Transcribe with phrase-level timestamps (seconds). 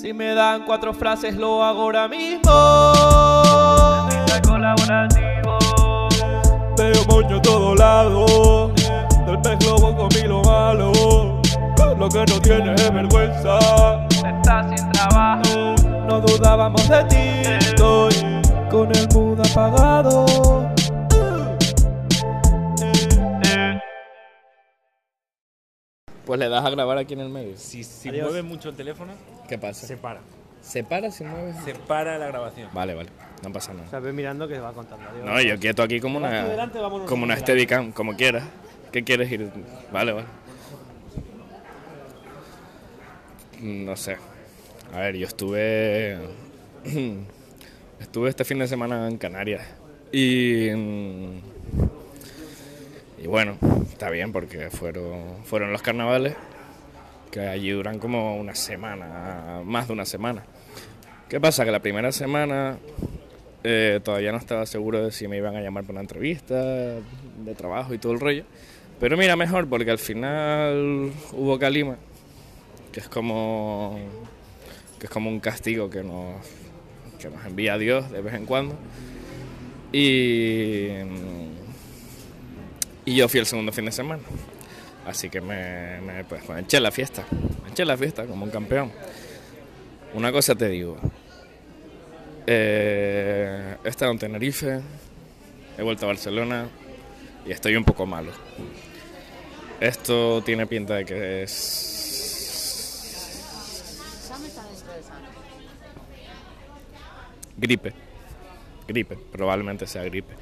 [0.00, 2.50] Si me dan cuatro frases lo hago ahora mismo.
[4.48, 5.58] colaborativo.
[6.78, 8.72] Veo moño todo lado.
[9.26, 11.42] Del pez globo comí lo malo.
[11.98, 13.58] Lo que no tiene es vergüenza.
[14.26, 15.74] Estás sin trabajo.
[16.08, 17.42] No dudábamos de ti.
[17.68, 18.14] Estoy
[18.70, 20.69] con el mood apagado.
[26.30, 27.56] Pues le das a grabar aquí en el medio.
[27.56, 29.14] Si, si mueves mucho el teléfono,
[29.48, 29.84] ¿Qué pasa?
[29.84, 30.20] se para.
[30.62, 31.56] ¿Se para si mueves?
[31.64, 32.68] Se para la grabación.
[32.72, 33.08] Vale, vale.
[33.42, 33.90] No pasa O nada.
[33.90, 35.08] sea, ves mirando que va contando.
[35.08, 35.24] Adiós.
[35.24, 38.44] No, yo quieto aquí como una, delante, como una Steadicam, como quieras.
[38.92, 39.50] ¿Qué quieres ir?
[39.92, 40.26] Vale, vale.
[43.60, 44.16] No sé.
[44.94, 46.16] A ver, yo estuve.
[47.98, 49.62] estuve este fin de semana en Canarias.
[50.12, 50.68] Y.
[53.18, 53.58] Y bueno,
[54.00, 56.34] está bien porque fueron, fueron los carnavales.
[57.30, 60.42] Que allí duran como una semana, más de una semana.
[61.28, 61.66] ¿Qué pasa?
[61.66, 62.78] Que la primera semana
[63.62, 67.54] eh, todavía no estaba seguro de si me iban a llamar para una entrevista de
[67.54, 68.44] trabajo y todo el rollo.
[68.98, 71.96] Pero mira, mejor porque al final hubo calima,
[72.92, 73.98] que es como
[74.98, 76.36] que es como un castigo que nos,
[77.20, 78.76] que nos envía Dios de vez en cuando.
[79.92, 80.88] Y,
[83.10, 84.22] y yo fui el segundo fin de semana.
[85.04, 87.26] Así que me, pues, me eché la fiesta.
[87.64, 88.92] Me eché la fiesta como un campeón.
[90.14, 90.96] Una cosa te digo.
[92.46, 94.80] Eh, he estado en Tenerife,
[95.76, 96.68] he vuelto a Barcelona
[97.44, 98.30] y estoy un poco malo.
[99.80, 101.90] Esto tiene pinta de que es
[107.56, 107.92] gripe.
[108.86, 110.34] Gripe, probablemente sea gripe.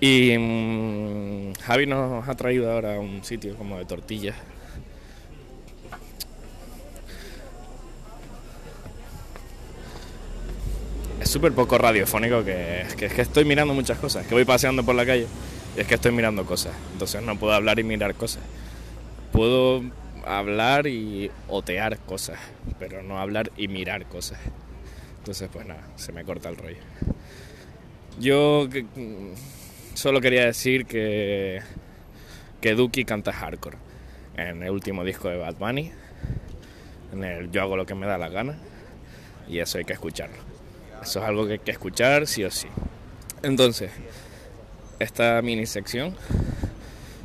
[0.00, 4.36] Y mm, Javi nos ha traído ahora a un sitio como de tortillas.
[11.20, 14.26] Es súper poco radiofónico que, es que estoy mirando muchas cosas.
[14.26, 15.26] Que voy paseando por la calle
[15.76, 16.74] y es que estoy mirando cosas.
[16.92, 18.42] Entonces no puedo hablar y mirar cosas.
[19.32, 19.82] Puedo
[20.26, 22.38] hablar y otear cosas,
[22.78, 24.38] pero no hablar y mirar cosas.
[25.18, 26.76] Entonces pues nada, se me corta el rollo.
[28.20, 28.84] Yo que-
[29.96, 31.62] solo quería decir que,
[32.60, 33.78] que Duki canta hardcore
[34.36, 35.90] en el último disco de Bad Bunny.
[37.12, 38.58] En el Yo hago lo que me da la gana.
[39.48, 40.36] Y eso hay que escucharlo.
[41.02, 42.68] Eso es algo que hay que escuchar sí o sí.
[43.42, 43.90] Entonces,
[44.98, 46.14] esta mini sección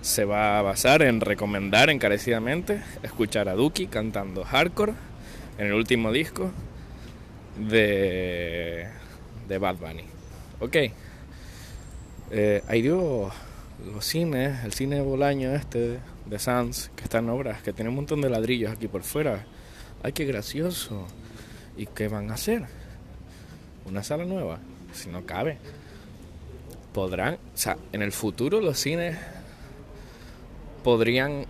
[0.02, 4.94] se va a basar en recomendar encarecidamente escuchar a Duki cantando hardcore
[5.58, 6.52] en el último disco
[7.58, 8.88] de,
[9.48, 10.06] de Bad Bunny.
[10.60, 10.78] Ok.
[12.34, 13.34] Eh, hay Dios,
[13.94, 17.98] los cines, el cine Bolaño este de Sans, que está en obras, que tiene un
[17.98, 19.46] montón de ladrillos aquí por fuera.
[20.02, 21.08] Ay, qué gracioso.
[21.76, 22.64] ¿Y qué van a hacer?
[23.86, 24.60] ¿Una sala nueva?
[24.94, 25.58] Si no cabe.
[26.94, 29.18] Podrán, o sea, en el futuro los cines
[30.86, 31.46] podrían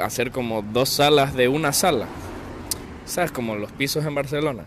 [0.00, 2.08] hacer como dos salas de una sala.
[3.04, 3.30] ¿Sabes?
[3.30, 4.64] Como los pisos en Barcelona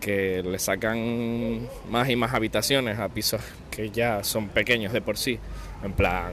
[0.00, 3.40] que le sacan más y más habitaciones a pisos
[3.78, 5.38] que ya son pequeños de por sí.
[5.84, 6.32] En plan,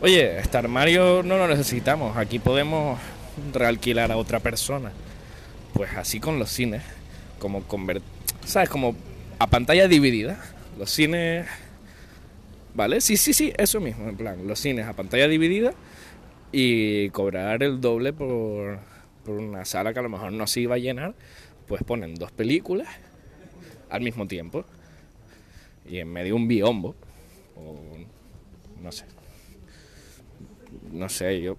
[0.00, 2.98] oye, este armario no lo necesitamos, aquí podemos
[3.52, 4.90] realquilar a otra persona.
[5.74, 6.82] Pues así con los cines,
[7.38, 8.02] como convert
[8.46, 8.70] ¿sabes?
[8.70, 8.96] Como
[9.38, 10.42] a pantalla dividida.
[10.78, 11.46] Los cines,
[12.74, 13.02] ¿vale?
[13.02, 15.74] Sí, sí, sí, eso mismo, en plan, los cines a pantalla dividida
[16.52, 18.78] y cobrar el doble por,
[19.26, 21.14] por una sala que a lo mejor no se iba a llenar
[21.66, 22.88] pues ponen dos películas
[23.90, 24.64] al mismo tiempo
[25.88, 26.94] y en medio un biombo
[27.56, 27.76] o
[28.82, 29.04] no sé
[30.92, 31.56] no sé yo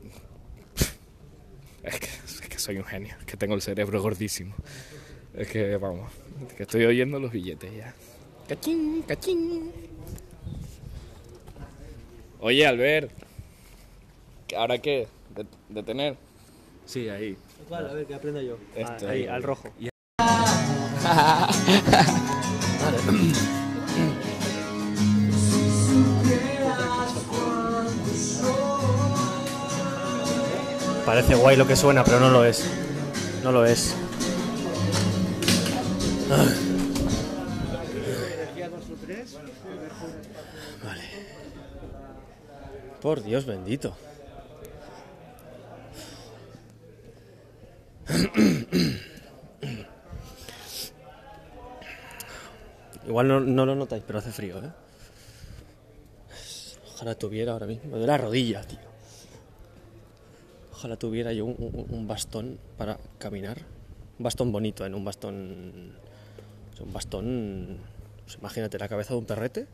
[1.84, 4.54] es que, es que soy un genio es que tengo el cerebro gordísimo
[5.36, 6.12] es que vamos
[6.56, 7.94] que estoy oyendo los billetes ya
[8.48, 9.72] cachín cachín
[12.40, 13.12] oye Albert
[14.56, 16.16] ahora qué ¿De- detener
[16.86, 17.36] Sí, ahí.
[17.68, 17.90] ¿Cuál?
[17.90, 18.58] A ver, que aprenda yo.
[18.78, 19.08] Ah, Este.
[19.10, 19.70] ahí, al rojo.
[31.08, 32.70] Parece guay lo que suena, pero no lo es.
[33.42, 33.96] No lo es.
[40.84, 41.04] Vale.
[43.02, 43.96] Por Dios bendito.
[53.08, 54.72] Igual no, lo notáis, pero hace frío, ¿eh?
[56.96, 57.86] Ojalá tuviera ahora mismo.
[57.86, 58.87] Me duele la rodilla, tío.
[60.78, 63.58] Ojalá tuviera yo un, bastón para caminar.
[64.20, 65.92] Un bastón bonito, en un bastón.
[66.80, 67.80] Un bastón.
[68.24, 69.66] pues imagínate la cabeza de un perrete.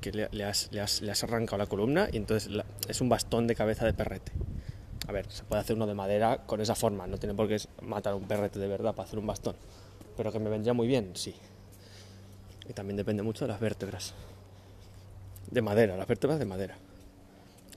[0.00, 0.70] Que le, has,
[1.24, 2.48] arrancado la columna y entonces
[2.86, 4.30] es un bastón de cabeza de perrete.
[5.08, 7.56] A ver, se puede hacer uno de madera con esa forma, no tiene por qué
[7.82, 9.56] matar a un perrete de verdad para hacer un bastón.
[10.16, 11.34] Pero que me vendría muy bien, sí.
[12.68, 14.14] Y también depende mucho de las vértebras.
[15.50, 16.78] De madera, las vértebras de madera.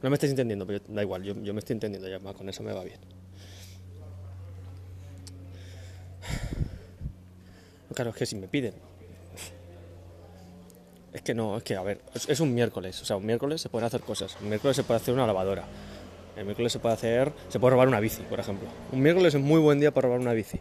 [0.03, 2.73] No me estáis entendiendo, pero da igual, yo, me estoy entendiendo ya, con eso me
[2.73, 3.00] va bien.
[7.95, 8.73] Claro, es que si me piden.
[11.13, 13.61] Es que no, es que, a ver, es, es un miércoles, o sea, un miércoles
[13.61, 14.35] se pueden hacer cosas.
[14.41, 15.63] Un miércoles se puede hacer una lavadora.
[16.35, 18.67] El miércoles se puede hacer, se puede robar una bici, por ejemplo.
[18.91, 20.59] Un miércoles es muy buen día para robar una bici.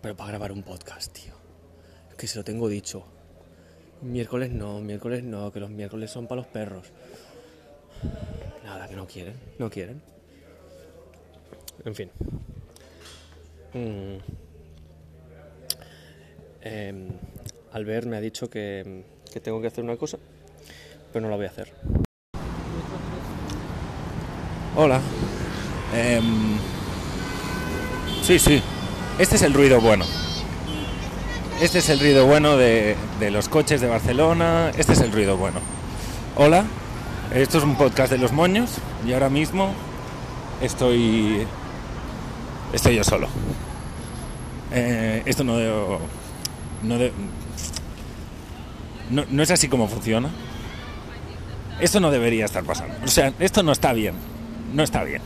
[0.00, 1.34] Pero para grabar un podcast, tío.
[2.08, 3.04] Es que se lo tengo dicho.
[4.00, 6.92] Miércoles no, miércoles no, que los miércoles son para los perros.
[8.64, 10.02] Nada, que no quieren, no quieren.
[11.84, 12.10] En fin.
[13.74, 14.16] Mm.
[16.60, 17.08] Em,
[17.72, 20.18] Albert me ha dicho que, que tengo que hacer una cosa,
[21.12, 21.72] pero no la voy a hacer.
[24.76, 25.00] Hola.
[25.94, 26.56] Em,
[28.22, 28.62] sí, sí.
[29.18, 30.04] Este es el ruido bueno.
[31.60, 34.70] Este es el ruido bueno de, de los coches de Barcelona.
[34.76, 35.60] Este es el ruido bueno.
[36.36, 36.64] Hola.
[37.34, 39.70] Esto es un podcast de los moños y ahora mismo
[40.62, 41.46] estoy
[42.72, 43.28] estoy yo solo.
[44.72, 45.58] Eh, esto no
[46.82, 46.96] no,
[49.10, 50.30] no no es así como funciona.
[51.80, 52.94] Esto no debería estar pasando.
[53.04, 54.14] O sea, esto no está bien.
[54.72, 55.20] No está bien.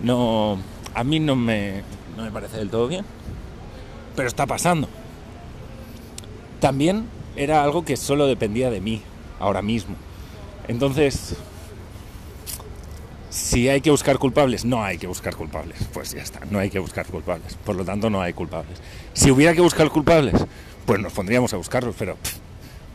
[0.00, 0.58] No,
[0.94, 1.82] a mí no me,
[2.16, 3.04] no me parece del todo bien.
[4.16, 4.88] Pero está pasando.
[6.60, 7.06] También
[7.36, 9.02] era algo que solo dependía de mí,
[9.38, 9.94] ahora mismo.
[10.68, 11.34] Entonces,
[13.30, 15.78] si hay que buscar culpables, no hay que buscar culpables.
[15.92, 17.54] Pues ya está, no hay que buscar culpables.
[17.64, 18.78] Por lo tanto, no hay culpables.
[19.14, 20.34] Si hubiera que buscar culpables,
[20.84, 22.16] pues nos pondríamos a buscarlos, pero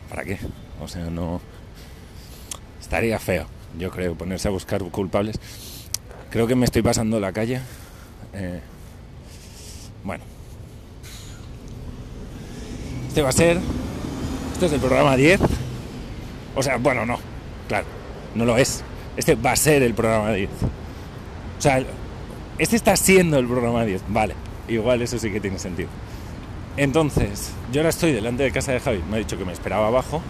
[0.08, 0.38] ¿para qué?
[0.80, 1.40] O sea, no...
[2.80, 3.46] Estaría feo,
[3.78, 5.40] yo creo, ponerse a buscar culpables.
[6.30, 7.60] Creo que me estoy pasando la calle.
[8.34, 8.60] Eh,
[10.04, 10.22] bueno.
[13.08, 13.58] Este va a ser...
[14.52, 15.40] Este es el programa 10.
[16.54, 17.33] O sea, bueno, no.
[17.68, 17.86] Claro,
[18.34, 18.82] no lo es.
[19.16, 20.50] Este va a ser el programa 10.
[21.58, 21.82] O sea,
[22.58, 24.02] este está siendo el programa 10.
[24.08, 24.34] Vale,
[24.68, 25.88] igual eso sí que tiene sentido.
[26.76, 29.02] Entonces, yo ahora estoy delante de casa de Javi.
[29.08, 30.20] Me ha dicho que me esperaba abajo.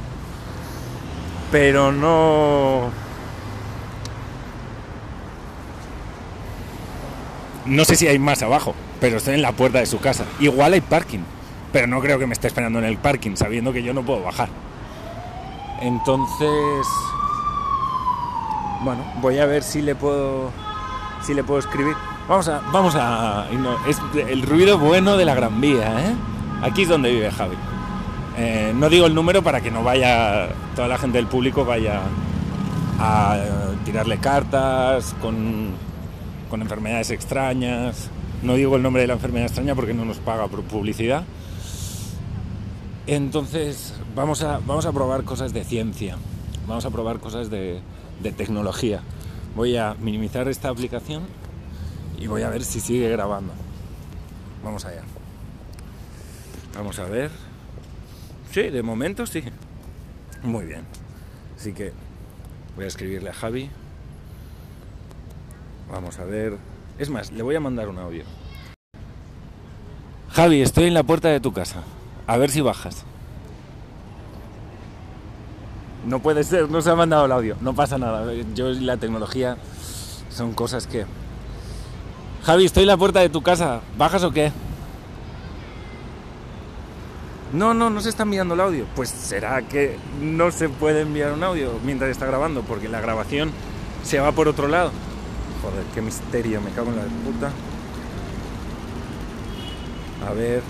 [1.51, 2.91] Pero no...
[7.67, 10.27] No sé si hay más abajo, pero estoy en la puerta de su casa.
[10.39, 11.21] Igual hay parking,
[11.73, 14.23] pero no creo que me esté esperando en el parking, sabiendo que yo no puedo
[14.23, 14.51] bajar.
[15.81, 16.87] Entonces,
[18.83, 20.51] bueno, voy a ver si le puedo,
[21.23, 21.95] si le puedo escribir.
[22.29, 23.47] Vamos a, vamos a,
[23.87, 26.15] es el ruido bueno de la Gran Vía, ¿eh?
[26.63, 27.57] Aquí es donde vive Javi.
[28.37, 32.01] Eh, no digo el número para que no vaya toda la gente del público vaya
[32.99, 33.37] a
[33.85, 35.71] tirarle cartas con,
[36.49, 38.09] con enfermedades extrañas.
[38.43, 41.25] No digo el nombre de la enfermedad extraña porque no nos paga por publicidad.
[43.07, 46.17] Entonces vamos a, vamos a probar cosas de ciencia,
[46.67, 47.81] vamos a probar cosas de,
[48.25, 49.03] de tecnología.
[49.55, 51.23] Voy a minimizar esta aplicación
[52.19, 53.53] y voy a ver si sigue grabando.
[54.65, 55.03] Vamos allá.
[56.75, 57.31] Vamos a ver.
[58.51, 59.45] Sí, de momento sí.
[60.43, 60.83] Muy bien.
[61.57, 61.93] Así que
[62.75, 63.71] voy a escribirle a Javi.
[65.93, 66.57] Vamos a ver.
[66.99, 68.25] Es más, le voy a mandar un audio.
[70.31, 71.83] Javi, estoy en la puerta de tu casa.
[72.27, 73.05] A ver si bajas.
[76.07, 77.57] No puede ser, no se ha mandado el audio.
[77.61, 78.25] No pasa nada.
[78.55, 79.57] Yo y la tecnología
[80.31, 81.07] son cosas que...
[82.45, 83.81] Javi, estoy en la puerta de tu casa.
[83.97, 84.53] ¿Bajas o qué?
[87.55, 88.85] No, no, no se está enviando el audio.
[88.95, 93.53] Pues será que no se puede enviar un audio mientras está grabando, porque la grabación
[94.03, 94.91] se va por otro lado.
[95.63, 97.51] Joder, qué misterio, me cago en la puta.
[100.29, 100.63] A ver.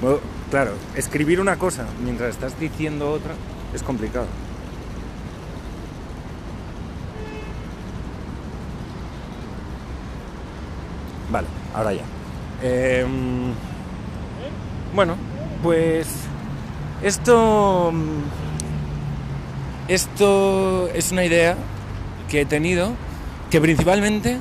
[0.00, 0.18] Bueno,
[0.50, 3.34] claro, escribir una cosa mientras estás diciendo otra
[3.74, 4.26] es complicado.
[11.34, 12.04] Vale, ahora ya.
[12.62, 13.52] Em,
[14.94, 15.16] bueno,
[15.64, 16.06] pues
[17.02, 17.92] esto
[19.88, 21.56] esto es una idea
[22.30, 22.92] que he tenido
[23.50, 24.38] que principalmente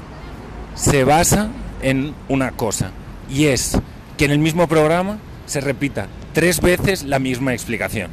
[0.76, 1.50] se basa
[1.82, 2.92] en una cosa
[3.28, 3.76] y es
[4.16, 8.12] que en el mismo programa se repita tres veces la misma explicación.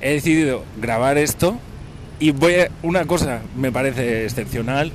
[0.00, 1.58] He decidido grabar esto
[2.20, 4.92] y voy a, una cosa me parece excepcional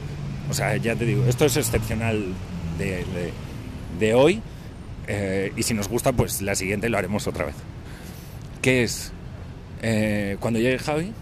[0.49, 2.33] O sea, ya te digo, esto es excepcional
[2.77, 4.41] de, hoy.
[5.07, 7.55] eh, y si nos gusta, pues la siguiente lo haremos otra vez.
[8.61, 9.11] Que es,
[9.81, 11.13] eh, cuando llegue Javi,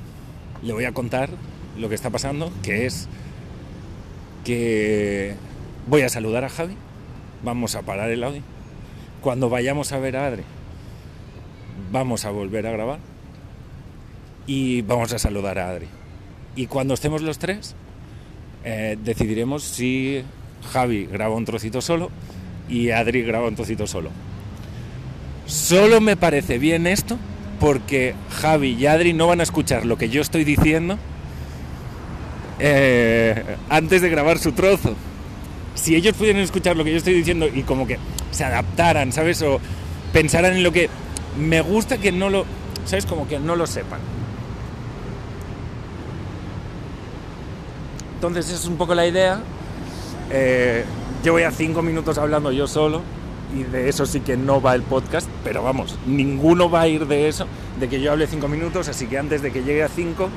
[0.62, 1.30] le voy a contar
[1.78, 3.08] lo que está pasando, que es
[4.44, 5.36] que
[5.88, 6.76] voy a saludar a Javi,
[7.44, 8.42] vamos a parar el audio.
[9.22, 10.44] Cuando vayamos a ver a Adri,
[11.92, 13.00] vamos a volver a grabar
[14.46, 15.88] y vamos a saludar a Adri.
[16.56, 17.76] Y cuando estemos los tres,
[18.70, 20.22] eh, decidiremos si
[20.74, 22.12] Javi graba un trocito solo
[22.68, 24.10] y Adri graba un trocito solo.
[25.46, 27.18] Solo me parece bien esto
[27.62, 30.98] porque Javi y Adri no van a escuchar lo que yo estoy diciendo
[32.60, 34.98] eh, antes de grabar su trozo.
[35.76, 37.98] Si ellos pudieran escuchar lo que yo estoy diciendo y como que
[38.32, 39.42] se adaptaran, ¿sabes?
[39.44, 39.62] O
[40.12, 40.90] pensaran en lo que
[41.40, 42.46] me gusta que no lo,
[42.84, 43.06] ¿sabes?
[43.06, 44.17] Como que no lo sepan.
[48.18, 49.42] Entonces esa es un poco la idea.
[50.32, 50.84] Eh,
[51.24, 53.04] llevo ya cinco minutos hablando yo solo
[53.56, 57.06] y de eso sí que no va el podcast, pero vamos, ninguno va a ir
[57.06, 57.46] de eso,
[57.80, 60.30] de que yo hable cinco minutos, así que antes de que llegue a cinco,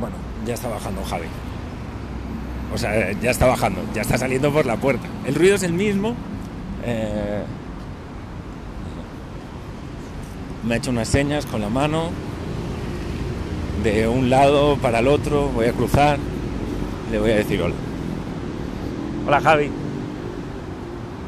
[0.00, 1.26] bueno, ya está bajando Javi.
[2.72, 5.06] O sea, ya está bajando, ya está saliendo por la puerta.
[5.26, 6.14] El ruido es el mismo.
[6.82, 7.44] eh,
[10.66, 12.08] me ha hecho unas señas con la mano
[13.84, 16.18] de un lado para el otro, voy a cruzar,
[17.10, 17.74] le voy a decir hola.
[19.26, 19.70] Hola Javi.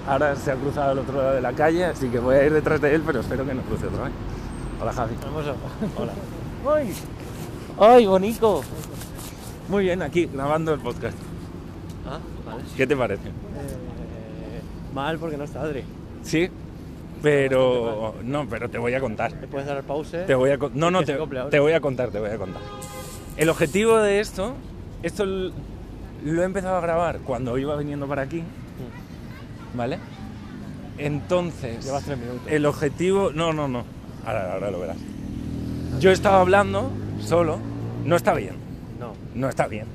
[0.08, 2.54] Ahora se ha cruzado al otro lado de la calle, así que voy a ir
[2.54, 4.12] detrás de él, pero espero que no cruce otra vez.
[4.80, 5.14] Hola Javi.
[5.98, 6.12] Hola.
[6.74, 6.94] ¡Ay!
[7.78, 8.62] ¡Ay, bonito!
[9.68, 11.18] Muy bien, aquí grabando el podcast.
[12.08, 12.62] Ah, vale.
[12.74, 13.28] ¿Qué te parece?
[13.28, 14.62] Eh,
[14.94, 15.84] mal porque no está Adri.
[16.22, 16.48] Sí,
[17.22, 19.32] pero no, pero te voy a contar.
[19.32, 20.24] ¿Le puedes dar pause?
[20.26, 21.14] Te voy a no, no, te,
[21.50, 22.62] te voy a contar, te voy a contar.
[23.36, 24.54] El objetivo de esto,
[25.02, 28.42] esto lo he empezado a grabar cuando iba viniendo para aquí,
[29.74, 29.98] ¿vale?
[30.98, 32.42] Entonces, Llevas tres minutos.
[32.46, 33.84] el objetivo, no, no, no,
[34.24, 34.96] ahora, ahora lo verás.
[36.00, 37.58] Yo estaba hablando solo,
[38.04, 38.54] no está bien,
[38.98, 39.12] No.
[39.34, 39.86] no está bien,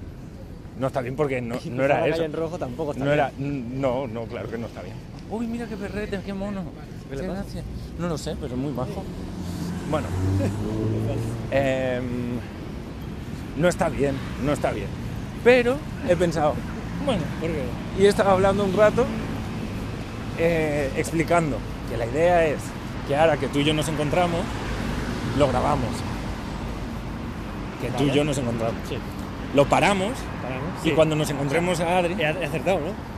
[0.80, 2.24] no está bien porque no, no era eso.
[2.24, 3.20] en rojo tampoco está No bien.
[3.20, 4.96] era, no, no, claro que no está bien.
[5.32, 6.64] Uy, mira qué perrete, qué mono.
[7.12, 7.42] ¿Qué le Qué pasa?
[7.44, 7.64] gracia.
[8.00, 9.04] No lo sé, pero es muy bajo.
[9.92, 10.08] Bueno,
[11.52, 12.04] em,
[13.58, 14.88] no está bien, no está bien.
[15.44, 15.76] Pero
[16.08, 16.54] he pensado,
[17.06, 17.64] bueno, ¿Por qué?
[18.00, 19.06] y he estado hablando un rato
[20.40, 21.58] eh, explicando
[21.90, 22.60] que la idea es
[23.08, 24.40] que ahora que tú y yo nos encontramos,
[25.38, 25.90] lo grabamos.
[27.82, 28.76] Que tú y yo nos encontramos.
[28.88, 28.98] Sí.
[29.56, 30.70] Lo paramos Paramos.
[30.86, 30.96] y Sí.
[30.96, 33.11] cuando nos encontremos a Adri, he acertado, ¿no?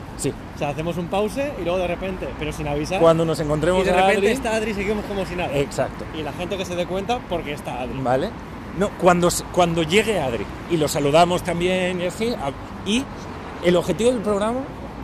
[0.56, 3.00] O sea, hacemos un pause y luego de repente, pero sin avisar.
[3.02, 5.52] cuando nos y encontremos de a repente Adri, está Adri y seguimos como si nada.
[5.58, 6.06] exacto.
[6.18, 7.98] Y la gente que se dé cuenta porque está Adri.
[8.00, 8.30] ¿Vale?
[8.78, 12.52] No, cuando, cuando llegue Adri y lo saludamos también y así, a-
[12.88, 13.04] y
[13.64, 14.60] el objetivo del programa,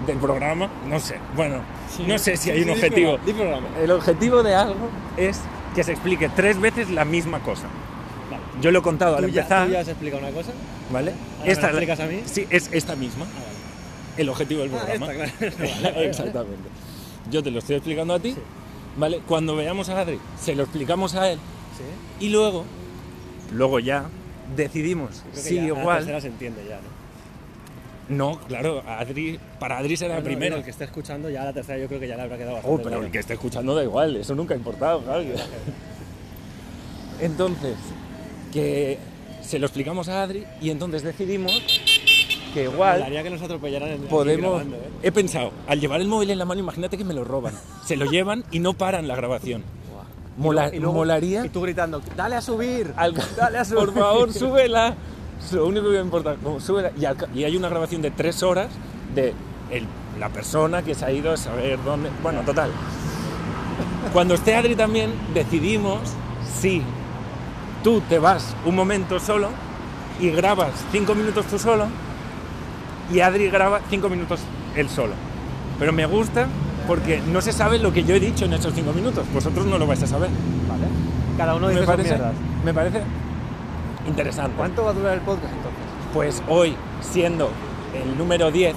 [0.05, 1.57] del programa, no sé, bueno,
[1.95, 2.03] Sí.
[2.07, 2.73] no sé si Sí, hay un sí, di
[3.05, 3.17] objetivo.
[3.37, 3.67] programa.
[3.81, 4.87] El objetivo de algo
[5.17, 5.39] es
[5.75, 7.63] que se explique tres veces la misma cosa.
[8.29, 8.43] Vale.
[8.61, 10.51] Yo lo he contado al ¿Tú ya, empezar, tú ya has explicado una cosa?
[10.91, 11.11] ¿vale?
[11.39, 12.21] ¿Ahora me la explicas a mí?
[12.25, 13.48] Sí, es esta misma, Ah, vale.
[14.21, 15.13] El objetivo del Ah, programa.
[15.23, 16.01] esta, claro.
[16.01, 16.69] Exactamente.
[17.31, 18.35] Yo te lo estoy explicando a ti,
[18.97, 19.21] ¿vale?
[19.27, 21.37] Cuando veamos a Adri, se lo explicamos a él
[21.77, 22.25] Sí.
[22.25, 22.65] y luego,
[23.53, 24.05] luego ya
[24.55, 25.97] decidimos si ya la igual.
[25.99, 26.99] tercera se entiende ya, ¿no?
[28.09, 30.57] No, claro, Adri, para Adri será la No, no, primera.
[30.57, 32.81] El que esté escuchando ya la tercera yo creo que ya le habrá quedado bastante
[32.81, 35.23] Oh, pero el que esté escuchando da igual, eso nunca ha importado, claro.
[37.21, 37.75] Entonces,
[38.51, 38.97] que
[39.43, 41.51] se lo explicamos a Adri y entonces decidimos
[42.53, 44.49] que igual Molaría que nos atropellaran en podemos...
[44.51, 44.89] grabando, ¿eh?
[45.03, 47.53] He pensado, al llevar el móvil en la mano, imagínate que me lo roban.
[47.85, 49.63] Se lo llevan y no paran la grabación.
[50.37, 51.45] Mola- Y luego- molaría...
[51.45, 52.93] Y tú gritando, dale a subir.
[52.95, 53.79] Al- Dale a subir.
[53.85, 54.95] Por favor, súbela.
[55.51, 56.91] Lo único que me importa, como súbela.
[56.99, 58.67] Y, al ca- y hay una grabación de tres horas
[59.15, 59.33] de
[59.71, 59.87] el-
[60.19, 62.09] la persona que se ha ido a saber dónde.
[62.23, 62.71] Bueno, total.
[64.13, 65.99] Cuando esté Adri también, decidimos
[66.59, 66.81] si
[67.83, 69.49] tú te vas un momento solo
[70.19, 71.85] y grabas cinco minutos tú solo
[73.11, 74.39] y Adri graba cinco minutos
[74.75, 75.13] él solo.
[75.77, 76.47] Pero me gusta
[76.87, 79.25] porque no se sabe lo que yo he dicho en esos cinco minutos.
[79.33, 80.29] Vosotros no lo vais a saber.
[80.67, 80.87] Vale.
[81.37, 82.19] Cada uno dice Me sus parece,
[82.65, 83.01] me parece
[84.07, 84.55] interesante.
[84.57, 85.81] ¿Cuánto va a durar el podcast entonces?
[86.13, 87.49] Pues hoy, siendo
[87.93, 88.75] el número 10,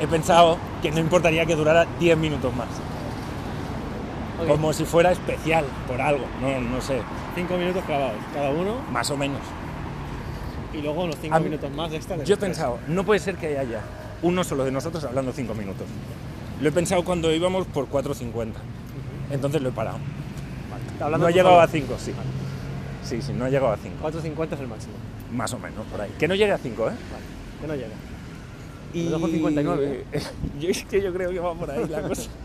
[0.00, 2.68] he pensado que no importaría que durara 10 minutos más.
[4.48, 7.00] Como si fuera especial por algo, no, no sé,
[7.34, 9.40] Cinco minutos clavados, cada uno, más o menos.
[10.76, 12.16] Y luego unos cinco A mí- minutos más extra.
[12.16, 13.80] de Yo he pensado, no puede ser que haya
[14.22, 15.86] uno solo de nosotros hablando 5 minutos.
[16.60, 18.52] Lo he pensado cuando íbamos por 4.50.
[19.30, 19.98] Entonces lo he parado.
[21.00, 22.12] Hablando no tú llegado a 5, sí.
[23.02, 23.96] Sí, sí, no ha llegado a 5.
[24.02, 24.94] 4.50 es el máximo.
[25.32, 26.10] Más o menos, por ahí.
[26.18, 26.92] Que no llegue a 5, ¿eh?
[26.92, 26.98] Vale,
[27.60, 27.94] que no llega.
[28.94, 29.08] Y...
[29.10, 30.04] Lo dejo 59,
[30.60, 32.30] yo es que yo creo que va por ahí la cosa.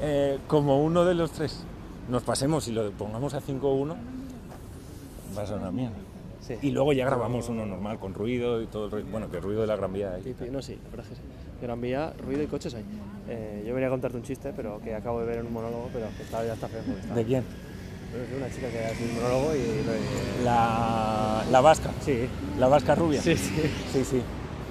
[0.00, 1.64] Eh, como uno de los tres
[2.08, 3.96] nos pasemos y lo pongamos a 5-1,
[5.36, 5.96] va a ser una mierda.
[6.48, 6.56] Sí.
[6.62, 9.08] Y luego ya grabamos uno normal con ruido y todo el ruido.
[9.10, 11.14] Bueno, que el ruido de la Gran Vía sí, no, sí, la verdad es que
[11.16, 11.22] sí.
[11.60, 12.84] Gran Vía, ruido y coches hay.
[13.28, 15.90] Eh, yo venía a contarte un chiste, pero que acabo de ver en un monólogo,
[15.92, 16.80] pero que está, ya está feo.
[17.14, 17.44] ¿De quién?
[18.36, 20.42] Una chica que hace un monólogo y...
[20.44, 21.90] La, la vasca.
[22.00, 22.26] Sí,
[22.58, 23.20] La vasca rubia.
[23.20, 23.52] sí, sí.
[23.92, 24.04] sí.
[24.04, 24.22] sí.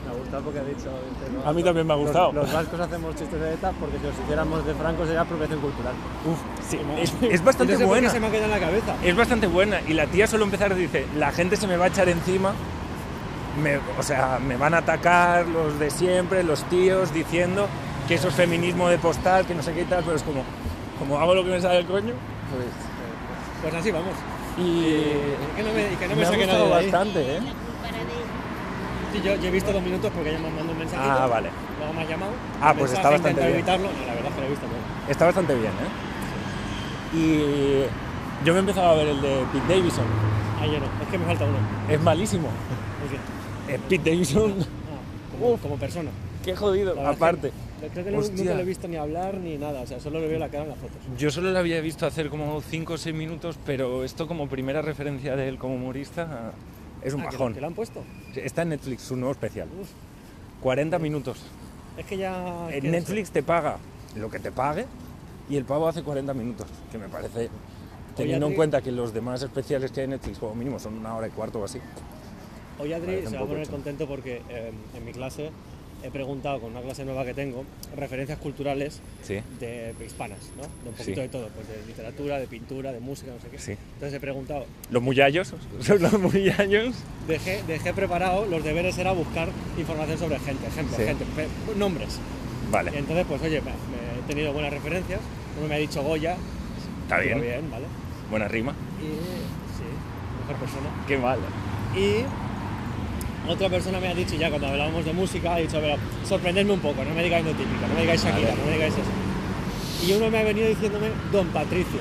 [0.08, 0.90] Me ha gustado porque ha dicho...
[0.90, 2.32] dice, no, A mí también me ha los- gustado.
[2.32, 5.94] Los, vascos hacemos chistes de ETA porque si los hiciéramos de Franco sería apropiación cultural.
[6.26, 8.10] Uf, sí, es, es bastante no sé buena.
[8.10, 8.96] se me ha quedado en la cabeza.
[9.04, 9.82] Es bastante buena.
[9.88, 12.54] Y la tía solo empezar dice, la gente se me va a echar encima.
[13.62, 17.68] Me- o sea, me van a atacar los de siempre, los tíos, diciendo
[18.08, 20.44] que eso es feminismo de postal, que no sé qué y tal, pero es como,
[21.00, 22.14] como hago lo que me sale el coño.
[22.54, 22.68] Pues,
[23.64, 24.14] pues así vamos.
[24.58, 27.40] Y Y que no me, y que no me, me ha gustado bastante, ¿eh?
[29.14, 31.10] Sí, yo, yo he visto dos minutos porque ella me mandó un mensajito.
[31.12, 31.50] Ah, vale.
[31.80, 32.32] Luego me ha llamado.
[32.62, 33.54] Ah, pues mensaje, está bastante bien.
[33.54, 33.88] evitarlo.
[33.88, 35.12] No, la verdad es que lo he visto todo.
[35.12, 37.18] Está bastante bien, ¿eh?
[37.18, 40.06] Y yo me he empezado a ver el de Pete Davidson.
[40.60, 40.86] Ah, yo no.
[41.02, 41.58] Es que me falta uno.
[41.90, 42.48] Es malísimo.
[43.00, 43.10] ¿Por
[43.68, 43.74] qué?
[43.76, 46.10] Eh, Pete Davidson, Ah, como, como persona.
[46.44, 46.96] qué jodido.
[46.96, 47.52] La es Aparte.
[47.82, 49.82] que Creo que no- nunca lo he visto ni hablar ni nada.
[49.82, 50.98] O sea, solo le veo la cara en las fotos.
[51.18, 54.82] Yo solo lo había visto hacer como 5 o 6 minutos, pero esto como primera
[54.82, 56.52] referencia de él como humorista
[57.02, 57.54] es un Ah, bajón.
[57.54, 58.04] Que lo han puesto.
[58.36, 59.68] Está en Netflix, su nuevo especial.
[59.80, 59.90] Uf.
[60.62, 61.40] 40 minutos.
[61.98, 62.68] Es que ya.
[62.72, 63.78] En Netflix te paga
[64.16, 64.86] lo que te pague
[65.50, 67.50] y el pavo hace 40 minutos, que me parece,
[68.16, 71.16] teniendo en cuenta que los demás especiales que hay en Netflix como mínimo son una
[71.16, 71.80] hora y cuarto o así.
[72.80, 73.72] Hoy Adri un se va a poner hecho.
[73.72, 75.52] contento porque eh, en mi clase
[76.04, 79.40] he preguntado con una clase nueva que tengo referencias culturales Sí.
[79.60, 80.64] de hispanas, ¿no?
[80.64, 81.22] De un poquito Sí.
[81.22, 83.60] de todo, pues de literatura, de pintura, de música, no sé qué.
[83.60, 83.72] Sí.
[83.96, 86.96] Entonces he preguntado, Los muyallos, son los muyallos.
[87.28, 91.06] dejé, dejé preparado, los deberes era buscar información sobre gente, ejemplos, Sí.
[91.06, 91.26] gente,
[91.76, 92.20] nombres.
[92.68, 95.20] Y Vale, entonces, pues oye, me, me he tenido buenas referencias.
[95.58, 96.36] Uno me ha dicho Goya,
[97.04, 97.86] está bien, bien, ¿vale?
[98.30, 98.74] buena rima.
[99.00, 99.84] Y sí,
[100.42, 100.90] mejor persona.
[101.08, 101.40] Qué mal.
[101.96, 102.24] Y
[103.48, 106.74] otra persona me ha dicho, ya cuando hablábamos de música, ha dicho, a ver, sorprendedme
[106.74, 110.08] un poco, no me digáis lo típico, no me digáis Shakira, no me digáis eso.
[110.08, 112.00] Y uno me ha venido diciéndome Don Patricio.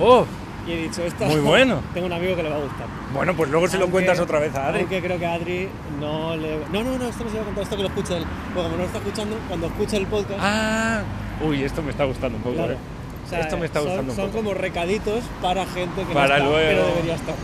[0.00, 0.24] ¡Oh!
[0.66, 1.80] Y he dicho, esto Muy bueno.
[1.94, 2.86] tengo un amigo que le va a gustar.
[3.14, 4.80] Bueno, pues luego se lo Aunque- cuentas otra vez a Adri.
[4.80, 6.58] Aunque creo que a Adri no le...
[6.72, 8.24] No, no, no, esto no se voy a contar, esto que lo escuche él.
[8.54, 10.38] Porque como no lo está escuchando, cuando escuche el podcast...
[10.42, 11.02] Ah,
[11.42, 12.56] uy, esto me está gustando un poco.
[12.56, 12.72] claro.
[12.74, 12.78] ¿eh?
[13.24, 14.36] O sea, esto me está son- gustando un Son poco.
[14.38, 16.68] como recaditos para gente que Para no está, luego.
[16.68, 17.34] pero debería estar.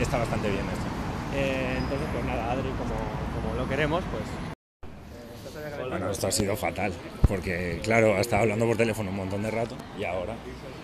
[0.00, 0.93] Está bastante bien esto.
[1.34, 2.94] Eh, entonces, pues nada, Adri, como,
[3.34, 4.24] como lo queremos, pues...
[5.88, 6.92] Bueno, esto ha sido fatal,
[7.28, 10.34] porque claro, ha estado hablando por teléfono un montón de rato y ahora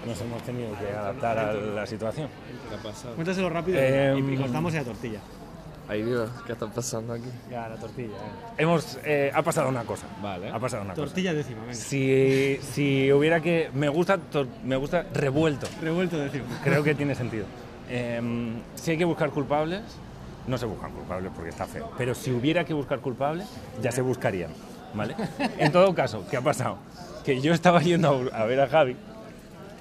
[0.07, 2.29] nos hemos tenido que adaptar a la situación.
[2.69, 3.15] ¿Qué ha pasado?
[3.15, 5.21] Cuéntaselo rápido Eh, y, y cortamos en la tortilla.
[5.89, 7.29] Ay Dios, ¿qué está pasando aquí?
[7.51, 8.55] Ya, la tortilla, eh.
[8.59, 10.07] Hemos, eh, ha pasado una cosa.
[10.23, 10.49] Vale.
[10.51, 11.07] Ha pasado una cosa.
[11.07, 11.75] Tortilla décima, venga.
[11.75, 13.71] Si, si hubiera que.
[13.75, 15.67] Me gusta, tor- me gusta revuelto.
[15.83, 16.45] Revuelto décima.
[16.63, 17.47] Creo que tiene sentido.
[17.89, 19.83] Em, si hay que buscar culpables,
[20.47, 21.91] no se buscan culpables porque está feo.
[21.97, 23.47] Pero si hubiera que buscar culpables,
[23.83, 24.51] ya se buscarían.
[24.95, 25.15] ¿Vale?
[25.59, 26.79] En todo caso, ¿qué ha pasado?
[27.25, 28.97] Que yo estaba yendo a, ver a Javi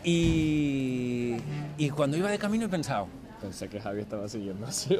[0.04, 1.38] y,
[1.78, 3.08] y cuando iba de camino he pensado,
[3.42, 5.00] Pensé que Javi estaba siguiendo así.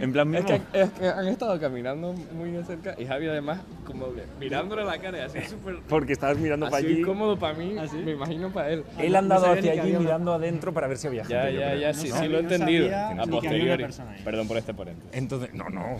[0.00, 3.28] en plan Es mismo, que, es que han estado caminando muy de cerca y Javi
[3.28, 7.00] además como que mirándole la cara y así súper porque estabas mirando para así allí.
[7.00, 7.96] incómodo para mí, ¿Ah, sí?
[8.04, 8.84] me imagino para él.
[8.98, 11.34] Él no ha andado sabía hacia allí había mirando adentro para ver si había gente.
[11.34, 12.88] Ya, ya, ya, No sí, sabía- sí lo he no entendido.
[12.96, 13.86] A posteriori.
[14.22, 15.10] Perdón por este paréntesis.
[15.14, 15.96] Entonces, no, no.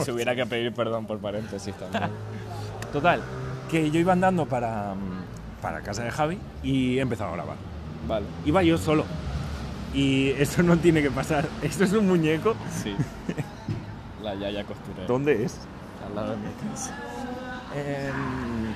[0.04, 2.10] Si hubiera que pedir perdón por paréntesis también.
[2.92, 3.20] Total,
[3.70, 4.94] que yo iba andando para,
[5.60, 7.56] para casa de Javi y he empezado a grabar.
[8.08, 8.26] Vale.
[8.44, 9.04] Iba yo solo.
[9.94, 11.48] Y eso no tiene que pasar.
[11.62, 12.54] Esto es un muñeco.
[12.82, 12.94] Sí.
[14.22, 15.06] La Yaya costurera.
[15.06, 15.58] ¿Dónde es?
[16.06, 16.94] Al lado de mi casa.
[17.74, 18.72] Em,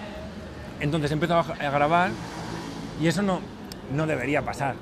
[0.80, 2.10] entonces he empezado a grabar
[3.00, 3.40] y eso no,
[3.94, 4.74] no debería pasar.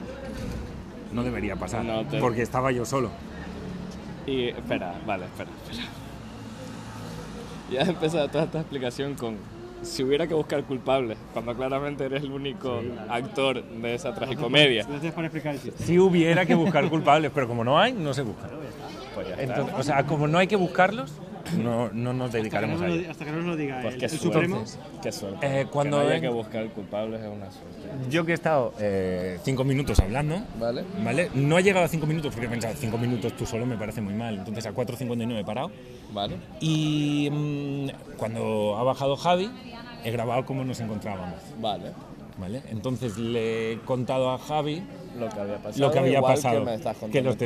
[1.13, 1.85] No debería pasar.
[1.85, 3.11] No te- Porque estaba yo solo.
[4.27, 5.89] Y espera, vale, espera, espera.
[7.71, 9.37] Ya has empezado toda esta explicación con
[9.83, 14.85] si hubiera que buscar culpables, cuando claramente eres el único actor de esa tragicomedia.
[14.89, 15.85] Gracias por explicar el chiste.
[15.85, 18.51] Si hubiera que buscar culpables, pero como no hay, no se buscan.
[19.15, 19.27] Pues.
[19.39, 21.13] Entonces, o sea, como no hay que buscarlos,
[21.55, 23.11] no, no nos Hasta que, dedicaremos no a ello.
[23.11, 24.33] hasta que no nos lo diga Pues el, qué el suerte.
[24.47, 24.65] Supremo.
[25.03, 25.61] Qué suerte.
[25.61, 28.11] Eh, cuando que no haya que buscar culpables es una suerte.
[28.11, 30.85] Yo que he estado eh, cinco minutos hablando, ¿Vale?
[31.05, 31.31] ¿vale?
[31.35, 34.01] No he llegado a cinco minutos porque he pensado, cinco minutos tú solo me parece
[34.01, 34.37] muy mal.
[34.39, 35.71] Entonces a 4.59 he parado.
[36.13, 36.37] ¿Vale?
[36.61, 39.51] Y mm, cuando ha bajado Javi,
[40.05, 41.41] he grabado cómo nos encontrábamos.
[41.61, 41.93] Vale.
[42.39, 42.63] ¿Vale?
[42.69, 44.83] Entonces le he contado a Javi
[45.19, 45.87] Lo que había pasado.
[45.87, 46.59] lo que había pasado.
[46.61, 47.37] Que me estás que los.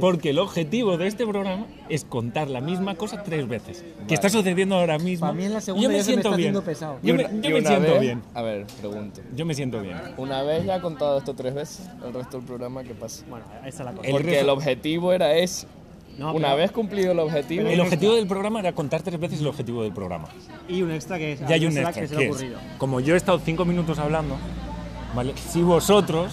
[0.00, 3.84] Porque el objetivo de este programa es contar la misma cosa tres veces.
[4.08, 5.30] Que está sucediendo ahora mismo.
[5.34, 6.48] Mí en la segunda yo me siento está bien.
[6.48, 6.98] haciendo pesado.
[7.02, 8.22] Yo me, yo siento vez- bien.
[8.32, 9.20] A ver, pregunto.
[9.34, 9.96] Yo me siento bien.
[10.16, 13.22] Una vez ya he contado esto tres veces, el resto del programa, ¿qué pasa?
[13.28, 14.10] Bueno, ahí está la cosa.
[14.10, 15.66] Porque el objetivo era ese.
[16.18, 19.40] No, Una pero- vez cumplido el objetivo, El objetivo del programa era contar tres veces
[19.40, 20.28] el objetivo del programa.
[20.68, 21.40] Y un extra que es.
[21.40, 22.58] Ya hay un extra que se le que ha es, ocurrido.
[22.78, 24.36] como yo he estado cinco minutos hablando,
[25.14, 25.34] ¿vale?
[25.36, 26.32] si vosotros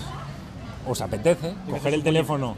[0.88, 2.56] os apetece coger el teléfono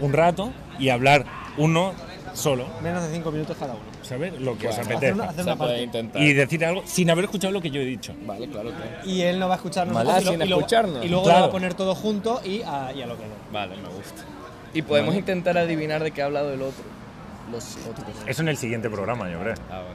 [0.00, 1.24] un rato y hablar
[1.56, 1.92] uno
[2.34, 3.82] solo, Menos de 5 minutos cada uno.
[4.02, 4.40] ¿sabes?
[4.40, 5.12] Lo que os Bueno, apetece.
[5.12, 5.82] una- hacer se una puede parte.
[5.82, 6.22] intentar.
[6.22, 8.14] Y decir algo sin haber escuchado lo que yo he dicho.
[8.24, 8.84] Vale, claro, claro.
[9.04, 9.94] Y él no va a escucharnos.
[9.94, 10.08] Vale.
[10.10, 11.04] nosotros, y lo- sin y luego- escucharnos.
[11.04, 11.38] Y luego Claro.
[11.40, 13.34] lo va a poner todo junto y a, y a lo que no.
[13.52, 14.22] Vale, me gusta.
[14.74, 16.84] Y podemos intentar adivinar de qué ha hablado el otro.
[17.50, 18.06] Los otros.
[18.26, 19.54] Eso en el siguiente programa, yo creo.
[19.70, 19.94] Ah, vale.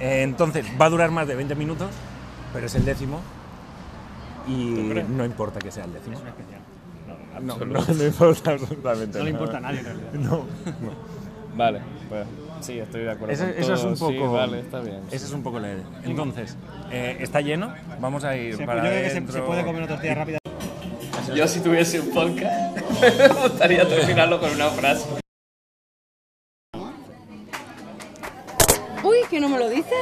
[0.00, 1.90] Eh, entonces, va a durar más de 20 minutos,
[2.52, 3.20] pero es el décimo.
[4.46, 6.18] Y no importa que sea el décimo.
[7.42, 10.12] No, no, no importa absolutamente No le importa a nadie en realidad.
[10.14, 10.44] No.
[11.56, 12.26] Vale, pues
[12.60, 13.32] sí, estoy de acuerdo.
[13.32, 14.28] Eso, con eso es todo, un poco.
[14.30, 15.00] Sí, vale, está bien.
[15.10, 15.84] Esa es un poco la idea.
[16.02, 16.56] Entonces,
[16.90, 17.72] eh, está lleno.
[18.00, 20.38] Vamos a ir Se, para yo creo que se, se puede comer una tortilla rápida.
[21.32, 25.08] Yo si tuviese un podcast, me gustaría terminarlo con una frase.
[29.02, 29.92] Uy, que no me lo dices.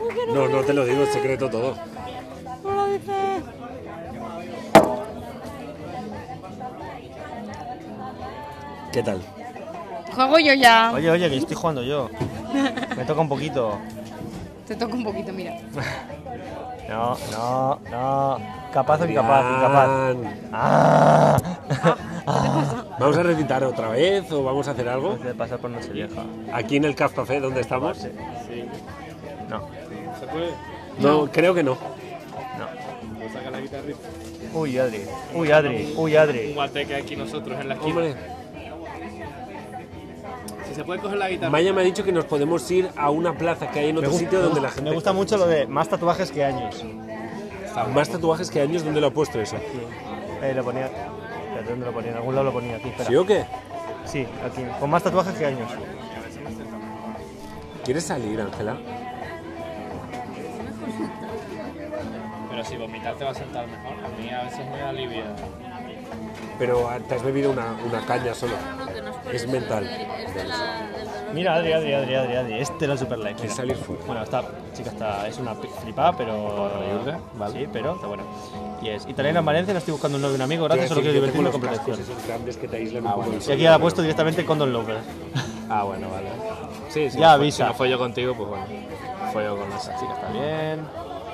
[0.00, 1.76] Uy, que no, No, me no te lo digo, es secreto todo.
[2.62, 3.42] No lo dices.
[8.92, 9.22] ¿Qué tal?
[10.14, 10.92] Juego yo ya.
[10.94, 12.10] Oye, oye, que estoy jugando yo.
[12.96, 13.78] Me toca un poquito.
[14.66, 15.56] Te toco un poquito, mira.
[16.88, 18.57] No, no, no.
[18.78, 19.88] Capaz o incapaz, incapaz.
[20.52, 21.36] Ah.
[23.00, 25.10] ¿Vamos a recitar otra vez o vamos a hacer algo?
[25.14, 26.22] Antes de pasar por Nochevieja.
[26.52, 27.98] Aquí en el Caf Café, ¿dónde estamos?
[29.48, 29.62] No,
[31.00, 31.72] No, creo que no.
[31.72, 33.28] no.
[33.32, 33.98] Saca la guitarrita.
[34.54, 35.00] Uy, Adri.
[35.34, 35.94] Uy, Adri.
[35.96, 36.52] Uy, Adri.
[36.54, 37.90] guateque aquí nosotros en la esquina.
[37.96, 38.14] Hombre,
[40.68, 41.50] Si se puede coger la guitarra.
[41.50, 44.12] Maya me ha dicho que nos podemos ir a una plaza que hay en otro
[44.12, 44.88] sitio donde la gente.
[44.88, 46.84] Me gusta mucho lo de más tatuajes que años.
[47.86, 49.56] Más tatuajes que años, ¿dónde lo ha puesto eso?
[50.42, 50.90] Eh, lo ponía.
[51.68, 52.10] ¿Dónde lo ponía?
[52.10, 52.88] En algún lado lo ponía aquí.
[52.88, 53.08] Espera.
[53.08, 53.44] ¿Sí o qué?
[54.04, 54.62] Sí, aquí.
[54.78, 55.70] Con más tatuajes que años.
[57.84, 58.76] ¿Quieres salir, Ángela?
[62.50, 63.92] Pero si vomitar te va a sentar mejor.
[64.04, 65.24] A mí a veces me alivia.
[66.58, 68.54] Pero ah, te has bebido una, una caña solo.
[69.32, 69.88] Es mental.
[71.34, 72.54] Mira, Adri, Adri, Adri, Adri, Adri.
[72.54, 73.34] Este era el super like.
[73.40, 73.74] Quieres mira.
[73.74, 74.04] salir fuera.
[74.06, 76.70] Bueno, esta chica está, es una flipada, pero.
[77.52, 78.22] Sí, pero está buena.
[78.82, 81.14] Y es italiana en Valencia, no estoy buscando un novio un amigo, gracias, solo quiero
[81.14, 82.00] divertirme con protección.
[82.00, 84.72] esos grandes que te aíslan un poco del Y aquí la ha puesto directamente Condon
[84.72, 84.98] Lover.
[85.70, 86.30] Ah, bueno, vale.
[86.88, 87.18] Sí, sí.
[87.18, 87.64] Ya avisa.
[87.64, 88.64] Si no fue yo contigo, pues bueno.
[89.34, 90.14] Fue yo con esa chica.
[90.14, 90.80] Está bien.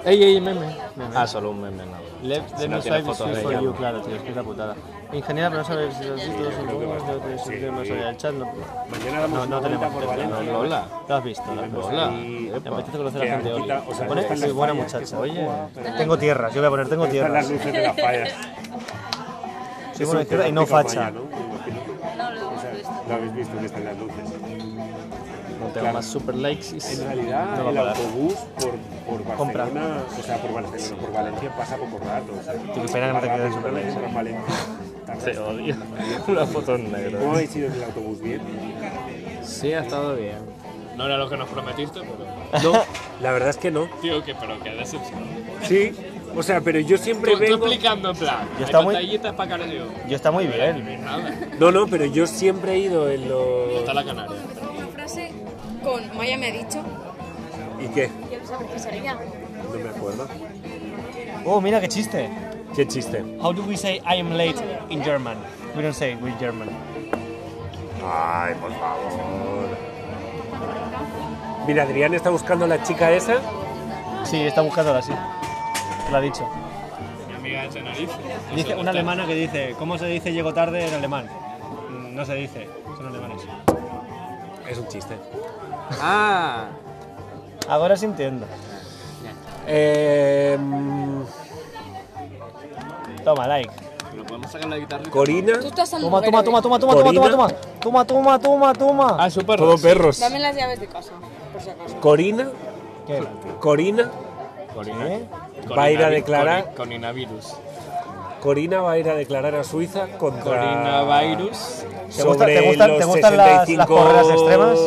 [0.04, 0.76] Ey, ey, meme.
[1.14, 1.96] Ah, solo un meme, no.
[2.28, 3.76] Left Si no tiene side is fotos de for ella, you, no.
[3.76, 4.74] claro, tío, es que es la putada.
[5.12, 7.20] Ingeniera, pero no sabes si los títulos son buenos, no
[7.84, 8.46] que allá del chat, no.
[8.90, 10.36] Mañana damos No, no tenemos por Valencia.
[10.40, 10.86] no, Lola.
[11.08, 11.86] Lo has visto, lo has visto.
[11.86, 12.10] Hola.
[12.10, 15.18] Me apetece conocer a Que gente sea, Se pone están soy buena que muchacha.
[15.18, 15.48] Oye,
[15.96, 17.50] tengo tierras, yo voy a poner, tengo Están las tierras.
[17.64, 18.28] luces de las fallas.
[19.96, 21.10] Soy buena izquierda y no lo facha.
[21.10, 21.20] ¿no?
[21.20, 21.80] Me imagino.
[22.56, 24.23] O sea, Lo habéis visto que están las luces.
[25.74, 26.66] No tengo más super likes.
[26.76, 29.64] y- En realidad, No el autobús por, por Compra.
[29.64, 32.32] Barcelona, o sea, por Barcelona, por Valencia pasa poco rato.
[32.38, 33.54] O sea, Tú, qué pena que no te quedes.
[33.54, 34.52] Por Valencia.
[35.24, 35.76] Te odio.
[36.28, 37.18] Una foto en negro.
[37.18, 38.20] ¿Cómo habéis ido en el autobús?
[38.20, 38.40] ¿Bien?
[39.42, 40.38] Sí, ha estado bien.
[40.96, 42.72] No era lo que nos prometiste, pero.
[42.72, 42.84] No,
[43.20, 43.88] la verdad es que no.
[44.00, 45.18] Tío, que pero qué decepción.
[45.64, 45.92] Sí,
[46.36, 47.66] o sea, pero yo siempre Tú, tú vengo...
[47.66, 48.48] explicando en plan.
[48.60, 49.84] Yo está muy- para Canarias.
[50.08, 51.00] Yo está muy bien.
[51.58, 53.72] No, no, pero yo siempre he ido en los...
[53.80, 54.36] Está la Canaria.
[55.84, 56.82] Con Maya me ha dicho.
[57.80, 58.10] ¿Y qué?
[58.28, 59.14] Quiero saber qué sería.
[59.14, 60.26] No me acuerdo.
[61.44, 62.30] Oh, mira qué chiste.
[62.74, 63.22] ¿Qué chiste?
[63.40, 64.56] How do we say I am late
[64.88, 65.36] in German?
[65.76, 66.68] We don't say it with German.
[68.02, 69.68] Ay, por favor.
[71.66, 73.36] Mira, Adrián está buscando a la chica esa.
[74.24, 75.12] Sí, está buscándola así.
[76.10, 76.48] Lo ha dicho.
[77.28, 78.12] Mi amiga de Tenerife.
[78.54, 81.26] Dice una alemana que dice, ¿cómo se dice llego tarde en alemán?
[81.90, 83.42] Mm, No se dice, son alemanes.
[84.68, 85.14] Es un chiste.
[86.00, 86.66] Ah.
[87.68, 88.46] Ahora sí entiendo.
[89.66, 90.58] Eh,
[93.24, 93.70] Toma, like.
[94.14, 95.02] ¿Lo podemos sacar la guitarra?
[95.10, 95.58] Corina.
[95.60, 97.30] Tú estás al Toma, toma, toma, toma, toma, toma, toma, Corina.
[97.30, 97.48] toma.
[97.80, 99.16] Toma, toma, toma, toma.
[99.18, 99.58] Ah, super.
[99.58, 100.20] Todo perros.
[100.20, 101.12] Dame las llaves de casa,
[101.52, 101.96] por si acaso.
[102.00, 102.48] Corina.
[103.06, 103.22] ¿Qué?
[103.60, 104.10] Corina
[105.08, 105.26] ¿Eh?
[105.76, 106.64] va a ir a declarar.
[106.74, 107.54] Con, coronavirus.
[108.42, 110.42] Corina va a ir a declarar a Suiza contra.
[110.42, 111.58] Coronavirus.
[112.14, 114.78] ¿Te gusta- sobre te gustan- los te gustan las- las 65 porras extremas?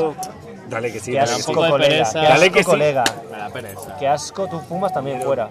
[0.69, 1.11] Dale que sí.
[1.11, 1.71] Qué dale que asco, sí.
[1.71, 2.11] pereza.
[2.19, 2.65] Qué Dale asco, que sí.
[2.69, 3.03] colega.
[3.31, 3.97] Me da pereza.
[3.97, 5.49] Qué asco, tú fumas también fuera.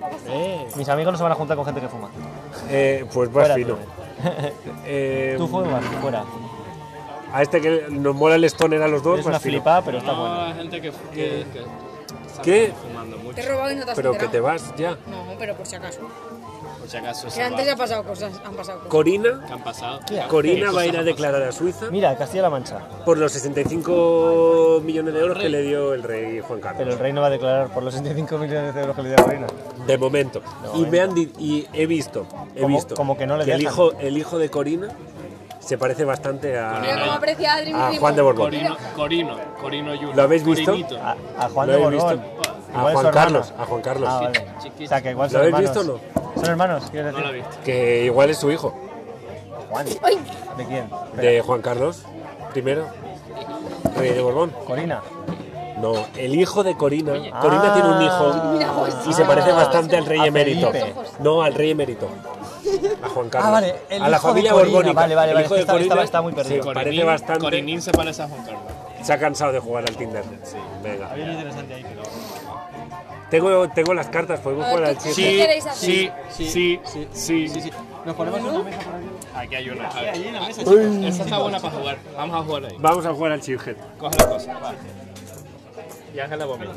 [0.77, 2.09] Mis amigos no se van a juntar con gente que fuma.
[2.71, 3.75] Eh, pues más fino.
[3.75, 3.79] tú.
[4.87, 6.25] Eh, Tú fumas, fuera.
[7.33, 9.53] a este que nos mola el stoner a los dos, Es más una fino.
[9.59, 10.41] flipada, pero está No, bueno.
[10.43, 12.73] hay gente que, que, que ¿Qué?
[12.83, 13.35] fumando mucho.
[13.35, 14.91] Te he robado y no te has Pero que te vas ya.
[15.07, 16.01] No, pero por si acaso.
[16.87, 17.73] Por si acaso Que antes va.
[17.73, 18.91] ha pasado cosas, han pasado cosas.
[18.91, 20.01] Corina, ¿Qué han pasado?
[20.29, 22.79] Corina va a ir a declarar a Suiza Mira, Castilla-La Mancha.
[23.05, 26.95] por los 65 millones de euros que le dio el rey Juan Pero Carlos.
[26.95, 29.17] el rey no va a declarar por los 65 millones de euros que le dio
[29.19, 29.47] la reina.
[29.87, 30.43] De momento.
[30.75, 33.93] Y me han y he visto, he Como- visto como que no le el hijo,
[33.99, 34.89] el hijo de Corina
[35.59, 37.93] se parece bastante a, a.
[37.99, 38.47] Juan de Borbón.
[38.51, 40.15] Corino, Corino, Corino Junior.
[40.17, 40.73] ¿Lo habéis visto?
[41.03, 42.21] A, a Juan Lo de Borbón.
[42.21, 42.43] visto.
[42.75, 43.11] A Juan.
[43.11, 44.09] Carlos, a Juan Carlos.
[44.13, 44.45] Ah, vale.
[44.63, 44.85] Chiquito.
[44.85, 45.77] O sea, que igual ¿Lo habéis hermanos.
[45.77, 46.26] visto o no?
[46.37, 46.85] ¿Son hermanos?
[46.91, 47.47] ¿Quieres No lo he decir?
[47.49, 47.63] visto.
[47.65, 48.75] Que igual es su hijo,
[49.71, 49.87] Juan.
[50.03, 50.19] ¡Ay!
[50.57, 50.89] ¿De quién?
[51.17, 52.03] de Juan Carlos
[52.53, 52.87] primero,
[53.97, 54.51] rey de Borbón.
[54.67, 55.03] Corina.
[55.81, 57.13] No, el hijo de Corina.
[57.35, 57.41] Ah.
[57.41, 60.71] Corina tiene un hijo Mira, pues, y se parece bastante al rey A emérito.
[60.73, 60.95] Felipe.
[61.21, 62.09] No, al rey emérito.
[63.03, 63.49] A Juan Carlos.
[63.49, 64.73] Ah, vale, el a la hijo de familia Corina.
[64.73, 65.01] borbónica.
[65.01, 66.63] Vale, vale, El vale, hijo es que de Corina estaba muy perdido.
[66.65, 67.41] se parece bastante.
[67.43, 68.63] Corinín se parece a Juan Carlos.
[69.03, 70.25] Se ha cansado de jugar al Tinder.
[70.43, 71.11] Sí, venga.
[71.11, 72.03] Había un interesante ahí, pero...
[73.31, 75.23] Tengo, tengo las cartas, podemos jugar al ¿qué- chiste.
[75.23, 75.91] qué queréis hacer?
[75.91, 76.81] Sí, sí,
[77.13, 77.71] sí, sí, sí.
[78.05, 79.07] Nos ponemos una mesa por aquí.
[79.35, 79.89] Aquí hay una.
[79.89, 80.11] a ver.
[80.11, 81.99] Allí en la mesa, Esa está buena para jugar.
[82.17, 82.77] Vamos a jugar ahí.
[82.79, 83.77] Vamos a jugar al chiphead.
[83.99, 84.59] Coge la cosa.
[84.61, 84.75] va.
[86.15, 86.73] Y Ángela vomita.